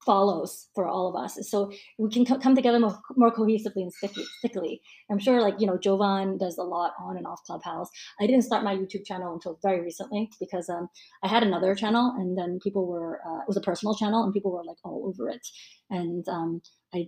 [0.05, 1.39] follows for all of us.
[1.49, 4.81] So we can co- come together more, more cohesively and sticky, stickily.
[5.11, 7.89] I'm sure like you know jovan does a lot on and off clubhouse.
[8.21, 10.89] I didn't start my youtube channel until very recently because um,
[11.23, 14.33] i had another channel and then people were uh, it was a personal channel and
[14.33, 15.47] people were like all over it.
[15.91, 16.63] And um,
[16.95, 17.07] i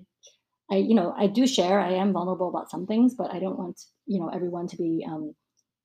[0.71, 3.59] i you know i do share i am vulnerable about some things but i don't
[3.59, 5.35] want you know everyone to be um,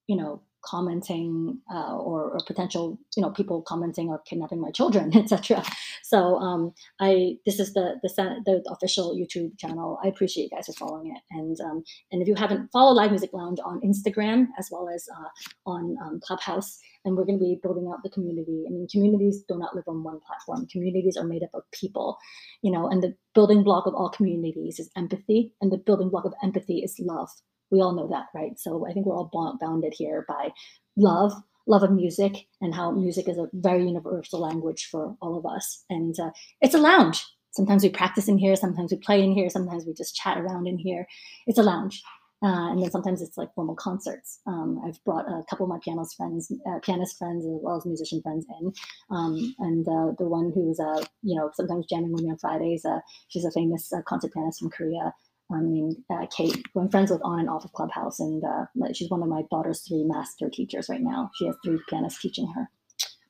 [0.08, 5.16] you know commenting uh, or, or potential you know people commenting or kidnapping my children
[5.22, 5.64] etc
[6.04, 8.10] so um, i this is the, the
[8.46, 10.00] the official youtube channel.
[10.04, 11.22] I appreciate you guys for following it.
[11.32, 15.08] And um, and if you haven't followed live music lounge on instagram as well as
[15.18, 18.66] uh, on um, clubhouse and we're going to be building out the community.
[18.68, 20.68] I mean communities do not live on one platform.
[20.68, 22.18] Communities are made up of people
[22.62, 26.26] you know and the building block of all communities is empathy and the building block
[26.26, 27.30] of empathy is love
[27.72, 30.50] we all know that right so i think we're all bounded here by
[30.96, 31.34] love
[31.68, 35.84] love of music and how music is a very universal language for all of us
[35.90, 39.50] and uh, it's a lounge sometimes we practice in here sometimes we play in here
[39.50, 41.08] sometimes we just chat around in here
[41.46, 42.02] it's a lounge
[42.44, 44.40] uh, and then sometimes it's like formal concerts.
[44.46, 47.86] Um, I've brought a couple of my pianist friends, uh, pianist friends, as well as
[47.86, 48.72] musician friends in.
[49.10, 52.86] Um, and uh, the one who's, uh, you know, sometimes jamming with me on Fridays,
[52.86, 53.00] uh,
[53.30, 55.14] she's a famous uh, concert pianist from Korea.
[55.52, 58.66] I mean, uh, Kate, who I'm friends with on and off of Clubhouse, and uh,
[58.94, 61.30] she's one of my daughter's three master teachers right now.
[61.36, 62.70] She has three pianists teaching her.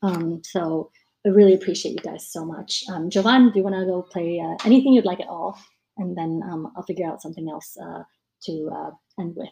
[0.04, 0.92] Um, so
[1.26, 2.84] I really appreciate you guys so much.
[2.92, 5.58] Um, Jovan, do you want to go play uh, anything you'd like at all?
[5.98, 8.04] And then um, I'll figure out something else uh,
[8.46, 8.92] to uh,
[9.22, 9.50] end with.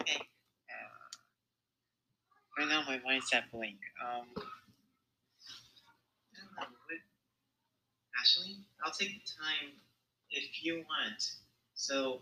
[0.00, 0.16] Okay.
[0.70, 1.00] Uh,
[2.58, 3.76] right now my mind's at blank.
[4.02, 4.40] Um, I
[6.62, 6.98] don't know, what-
[8.20, 9.72] Ashley, I'll take the time
[10.30, 11.30] if you want.
[11.74, 12.20] So,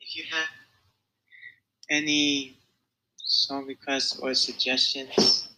[0.00, 0.48] if you have
[1.90, 2.56] any
[3.16, 5.48] song requests or suggestions,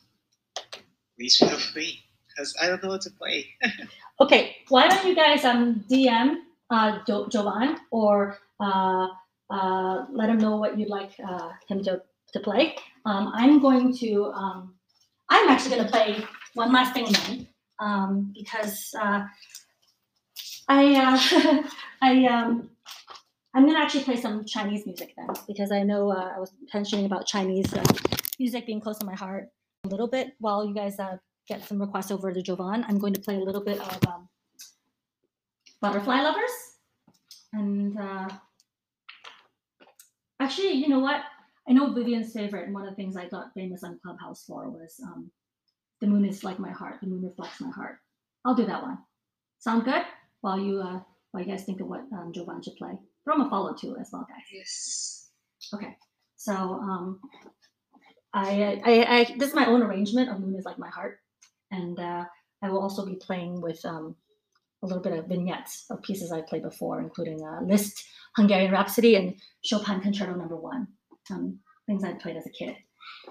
[1.17, 2.01] please feel free.
[2.29, 3.47] Because I don't know what to play.
[4.21, 9.09] Okay, why don't you guys um DM uh jo- Jovan or uh
[9.49, 12.03] uh let him know what you'd like uh him to
[12.35, 12.77] to play.
[13.07, 14.75] Um, I'm going to um
[15.31, 16.23] I'm actually going to play
[16.53, 17.49] one last thing then
[17.81, 19.25] um because uh
[20.71, 21.63] I uh
[22.01, 22.71] I um
[23.55, 27.07] I'm gonna actually play some Chinese music then because I know uh, I was mentioning
[27.07, 27.83] about Chinese uh,
[28.39, 29.49] music being close to my heart
[29.85, 31.17] a little bit while you guys uh,
[31.49, 32.85] get some requests over to Jovan.
[32.87, 34.29] I'm going to play a little bit of um,
[35.81, 36.53] Butterfly Lovers.
[37.53, 38.29] And uh,
[40.39, 41.23] actually, you know what?
[41.69, 44.71] I know Vivian's favorite, and one of the things I got famous on Clubhouse for
[44.71, 45.33] was um,
[46.01, 47.99] The Moon is Like My Heart, The Moon Reflects My Heart.
[48.45, 48.99] I'll do that one.
[49.59, 50.03] Sound good?
[50.41, 52.93] While you uh, while you guys think of what um, Jovan should play.
[53.25, 54.45] Throw him a follow too as well, guys.
[54.53, 55.31] Yes.
[55.75, 55.97] Okay.
[56.37, 57.21] So um,
[58.33, 61.19] I, I, I this is my own arrangement of Moon is like my heart,
[61.71, 62.25] and uh,
[62.63, 64.17] I will also be playing with um,
[64.83, 68.05] a little bit of vignettes of pieces I played before, including uh, Liszt,
[68.37, 70.89] Hungarian Rhapsody, and Chopin Concerto Number One,
[71.31, 72.77] um, things I played as a kid.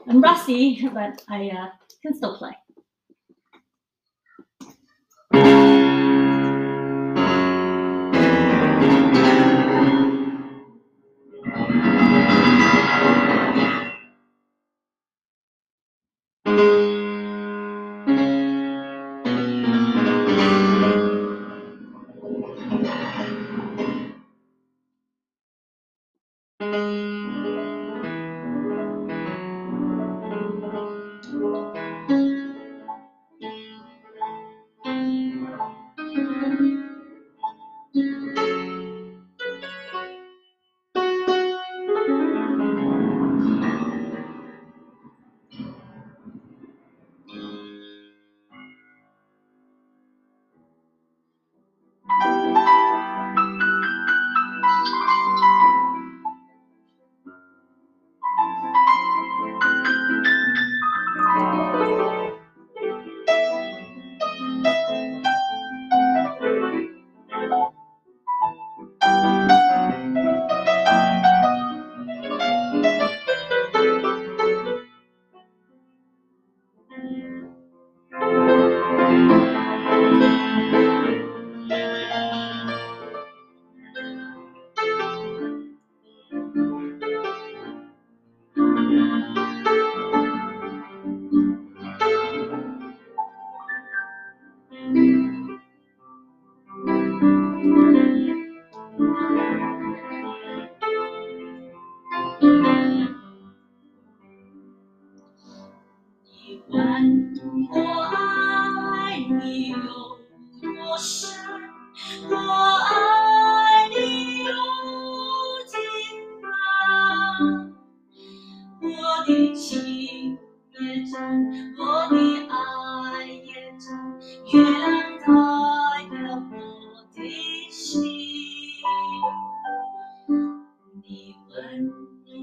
[0.07, 1.69] I'm rusty, but I uh,
[2.03, 2.55] can still play.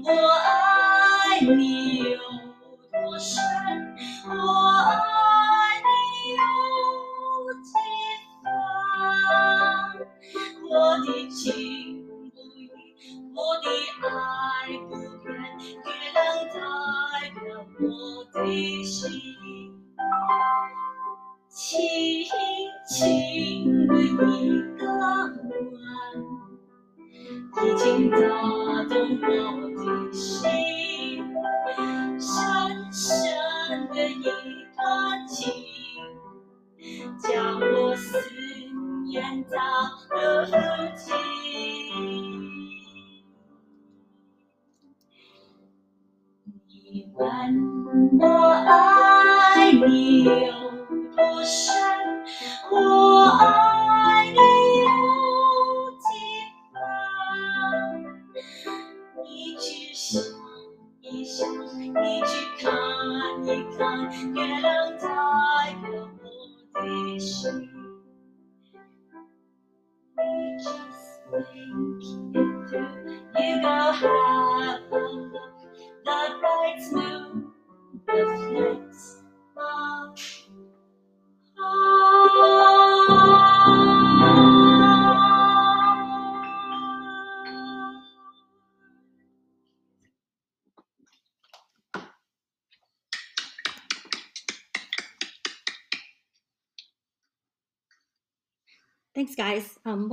[0.09, 2.26] 我爱你哟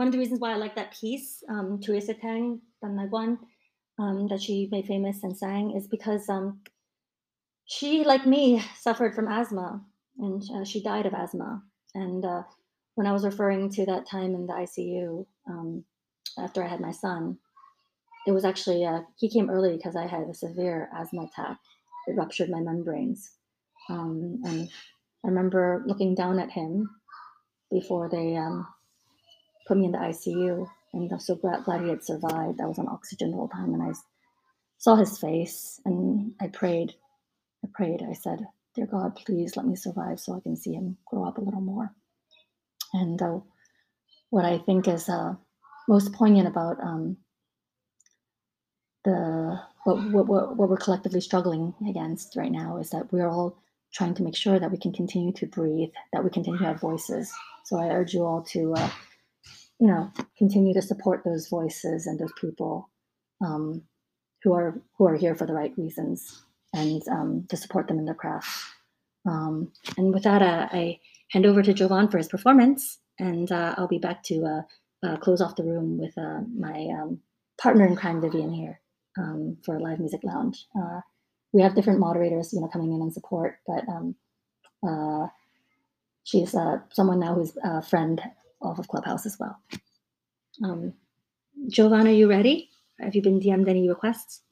[0.04, 3.38] one of the reasons why I like that piece, um, Teresa Teng, Nagwan,
[3.98, 6.60] um, that she made famous and sang, is because um,
[7.64, 9.80] she, like me, suffered from asthma,
[10.18, 11.62] and uh, she died of asthma.
[11.94, 12.42] And uh,
[12.96, 15.84] when I was referring to that time in the ICU um,
[16.36, 17.38] after I had my son,
[18.26, 21.56] it was actually uh, he came early because I had a severe asthma attack.
[22.08, 23.30] It ruptured my membranes,
[23.88, 24.68] um, and
[25.24, 26.90] I remember looking down at him
[27.70, 28.66] before they um,
[29.66, 32.60] put me in the ICU, and I'm so glad, glad he had survived.
[32.60, 33.92] I was on oxygen the whole time, and I
[34.78, 36.94] saw his face, and I prayed.
[37.64, 38.02] I prayed.
[38.02, 41.38] I said, "Dear God, please let me survive, so I can see him grow up
[41.38, 41.92] a little more."
[42.92, 43.40] And uh,
[44.30, 45.34] what I think is uh,
[45.88, 47.16] most poignant about um,
[49.04, 53.58] the what, what what we're collectively struggling against right now is that we're all
[53.94, 56.80] trying to make sure that we can continue to breathe, that we continue to have
[56.80, 57.32] voices.
[57.64, 58.90] So I urge you all to, uh,
[59.80, 62.90] you know, continue to support those voices and those people
[63.44, 63.82] um,
[64.42, 66.42] who are who are here for the right reasons,
[66.72, 68.48] and um, to support them in their craft.
[69.26, 73.74] Um, and with that, uh, I hand over to Jovan for his performance, and uh,
[73.76, 77.20] I'll be back to uh, uh, close off the room with uh, my um,
[77.60, 78.80] partner in crime, Vivian, here
[79.18, 80.66] um, for Live Music Lounge.
[80.78, 81.00] Uh,
[81.52, 85.30] we have different moderators, you know, coming in and support, but um,
[86.24, 86.54] she's
[86.92, 88.20] someone now who's a friend
[88.64, 89.58] off of Clubhouse as well.
[90.62, 90.94] Um,
[91.68, 92.70] Jovan, are you ready?
[93.00, 94.42] Have you been DM'd any requests?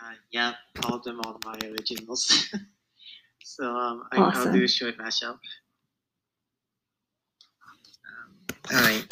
[0.00, 0.54] Uh, yeah,
[0.84, 2.48] all of them on my originals.
[3.44, 4.48] so um, I, awesome.
[4.48, 5.38] I'll do a short mashup.
[8.08, 8.36] Um,
[8.72, 9.06] all right.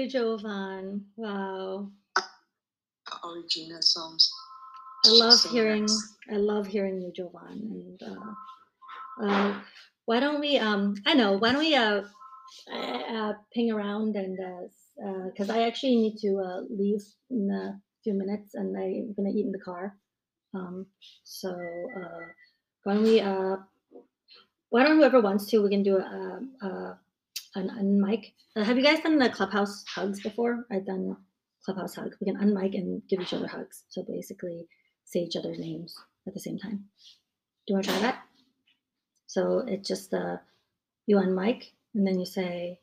[0.00, 1.06] You, Jovan.
[1.16, 1.90] Wow.
[3.24, 4.32] Original songs.
[5.04, 5.88] I love hearing.
[6.30, 7.98] I love hearing you, Jovan.
[8.00, 9.60] And uh, uh,
[10.06, 12.02] why don't we um I know, why don't we uh,
[12.72, 17.80] uh, uh ping around and uh because I actually need to uh, leave in a
[18.02, 19.96] few minutes and I'm gonna eat in the car.
[20.54, 20.86] Um
[21.24, 22.24] so uh
[22.84, 23.56] why don't we uh
[24.70, 26.98] why don't whoever wants to we can do a, a
[27.54, 28.32] an unmic.
[28.56, 30.66] Uh, have you guys done the clubhouse hugs before?
[30.70, 31.16] I've done
[31.64, 32.14] clubhouse hug.
[32.20, 33.84] We can unmic and give each other hugs.
[33.88, 34.66] So basically
[35.04, 35.94] say each other's names
[36.26, 36.84] at the same time.
[37.66, 38.22] Do you want to try that?
[39.26, 40.38] So it's just uh,
[41.06, 42.80] you unmic and then you say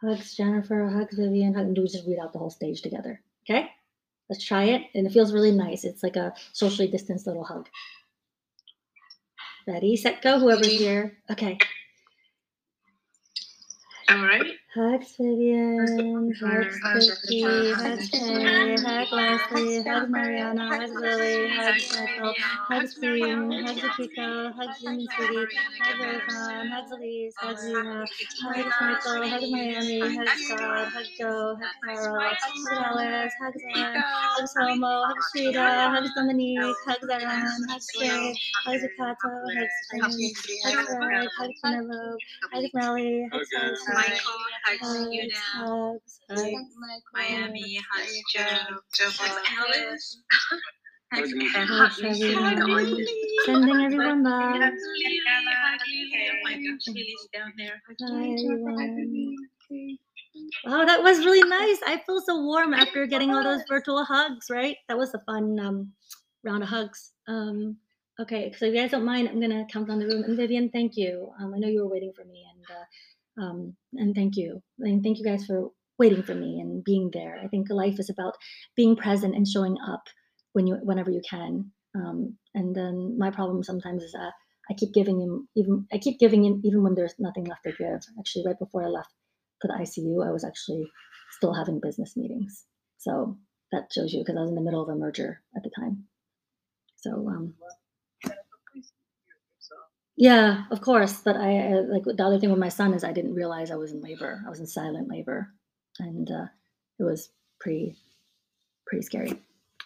[0.00, 3.20] hugs Jennifer, hugs Vivian, hug, and we just read out the whole stage together.
[3.48, 3.70] Okay?
[4.28, 4.82] Let's try it.
[4.94, 5.84] And it feels really nice.
[5.84, 7.68] It's like a socially distanced little hug.
[9.66, 10.38] Ready, set, go.
[10.38, 11.18] Whoever's here.
[11.30, 11.58] Okay.
[14.08, 14.57] All right.
[14.78, 22.34] Hugs Vivian, hugs Vicky, hugs Kay, hugs Leslie, hugs Mariana, hugs Lily, hugs Michael,
[22.70, 25.48] hugs Green, hugs Akiko, hugs Jimmy Sweetie,
[25.82, 28.06] hugs Rosan, hugs Elise, hugs Zena,
[28.44, 34.04] hugs Michael, hugs Miami, hugs Scott, hugs Joe, hugs Carol, hugs Alice, hugs Ann,
[34.38, 38.34] hugs Homo, hugs Frida, hugs Dominique, hugs Erin, hugs Jay,
[38.64, 40.32] hugs Akato, hugs Finn,
[40.64, 43.48] hugs Red, hugs Penelope, hugs Melly, hugs
[43.94, 44.38] Michael,
[44.68, 46.76] hugs hugs, Yuna, hugs, hugs.
[47.14, 48.42] Miami, hugs Joe,
[48.94, 50.18] Joe hugs Alice,
[51.12, 51.32] hugs
[51.68, 53.06] Hugs everyone.
[53.44, 54.60] Sending everyone love.
[54.60, 56.20] Hugs Lily, hugs Lily.
[56.20, 57.80] Oh my gosh, Lily's down there.
[58.02, 59.36] Hi, everyone.
[60.64, 61.78] Wow, that was really nice.
[61.86, 64.76] I feel so warm after getting all those virtual hugs, right?
[64.88, 65.92] That was a fun um,
[66.44, 67.12] round of hugs.
[67.26, 67.76] Um,
[68.20, 70.24] okay, so if you guys don't mind, I'm gonna count down the room.
[70.24, 71.30] And Vivian, thank you.
[71.40, 72.84] Um, I know you were waiting for me, and uh,
[73.40, 74.62] um, and thank you.
[74.78, 77.40] And thank you guys for waiting for me and being there.
[77.42, 78.34] I think life is about
[78.76, 80.02] being present and showing up
[80.52, 81.72] when you whenever you can.
[81.94, 84.30] Um, and then my problem sometimes is uh,
[84.70, 87.72] I keep giving him even I keep giving in even when there's nothing left to
[87.72, 88.00] give.
[88.18, 89.12] Actually, right before I left
[89.60, 90.86] for the ICU, I was actually
[91.36, 92.64] still having business meetings.
[92.98, 93.38] So
[93.72, 96.04] that shows you because I was in the middle of a merger at the time.
[96.96, 97.54] So um,
[100.18, 101.22] yeah, of course.
[101.22, 103.76] But I I- like the other thing with my son is I didn't realize I
[103.76, 104.42] was in labor.
[104.46, 105.54] I was in silent labor,
[106.00, 106.48] and uh,
[107.00, 107.30] it was
[107.60, 107.96] pretty
[108.86, 109.42] pretty scary.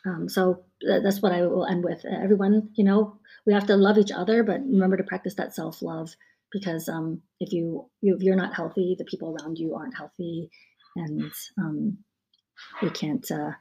[0.06, 2.04] Um, so tha- that's what I will end with.
[2.04, 5.54] Uh, Everyone, you know, we have to love each other, but remember to practice that
[5.56, 6.14] self love
[6.52, 10.50] because um, if you, you if you're not healthy, the people around you aren't healthy,
[10.96, 11.98] and um,
[12.82, 13.52] we can't uh,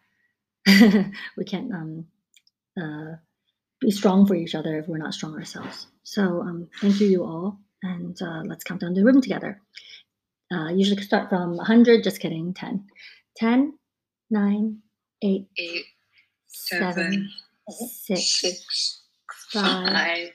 [1.37, 2.05] we can't um,
[2.81, 3.15] uh,
[3.81, 5.87] be strong for each other if we're not strong ourselves.
[6.03, 9.61] So um, thank you, you all, and uh, let's count down the room together.
[10.51, 12.85] Uh, usually start from 100, just kidding, 10.
[13.37, 13.73] 10,
[14.29, 14.77] 9,
[15.23, 15.83] 8, Eight,
[16.47, 17.29] 7, seven,
[17.69, 19.01] 6, six,
[19.51, 20.29] 5, five,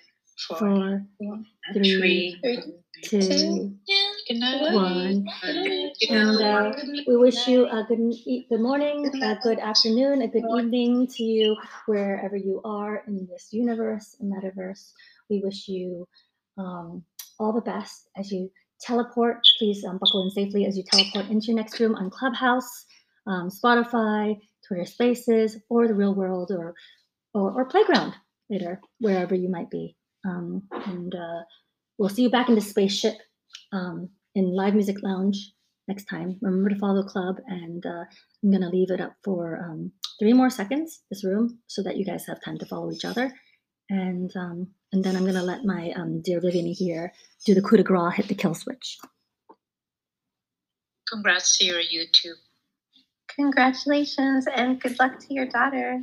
[0.49, 1.39] four, 4,
[1.75, 2.65] 3, three,
[3.05, 3.77] 2,
[4.29, 4.73] good night.
[4.73, 5.27] 1.
[5.43, 6.73] Good And uh,
[7.07, 11.23] we wish you a good e- good morning, a good afternoon, a good evening to
[11.23, 11.57] you
[11.87, 14.93] wherever you are in this universe metaverse.
[15.31, 16.07] We wish you
[16.59, 17.05] um,
[17.39, 18.51] all the best as you
[18.81, 19.39] teleport.
[19.59, 22.87] Please um, buckle in safely as you teleport into your next room on Clubhouse,
[23.27, 24.37] um, Spotify,
[24.67, 26.75] Twitter Spaces, or the real world, or
[27.35, 28.15] or, or playground
[28.51, 29.97] later, wherever you might be.
[30.27, 31.43] Um, and uh,
[31.99, 33.15] we'll see you back in the spaceship
[33.73, 35.53] um, in Live Music Lounge
[35.89, 36.39] next time.
[36.43, 38.05] Remember to follow the club, and uh,
[38.43, 42.05] I'm gonna leave it up for um, three more seconds, this room, so that you
[42.05, 43.33] guys have time to follow each other.
[43.91, 47.13] And um, and then I'm gonna let my um, dear Vivian here
[47.45, 48.99] do the coup de grace, hit the kill switch.
[51.09, 52.39] Congrats to your YouTube.
[53.29, 56.03] Congratulations and good luck to your daughter.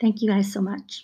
[0.00, 1.02] Thank you guys so much.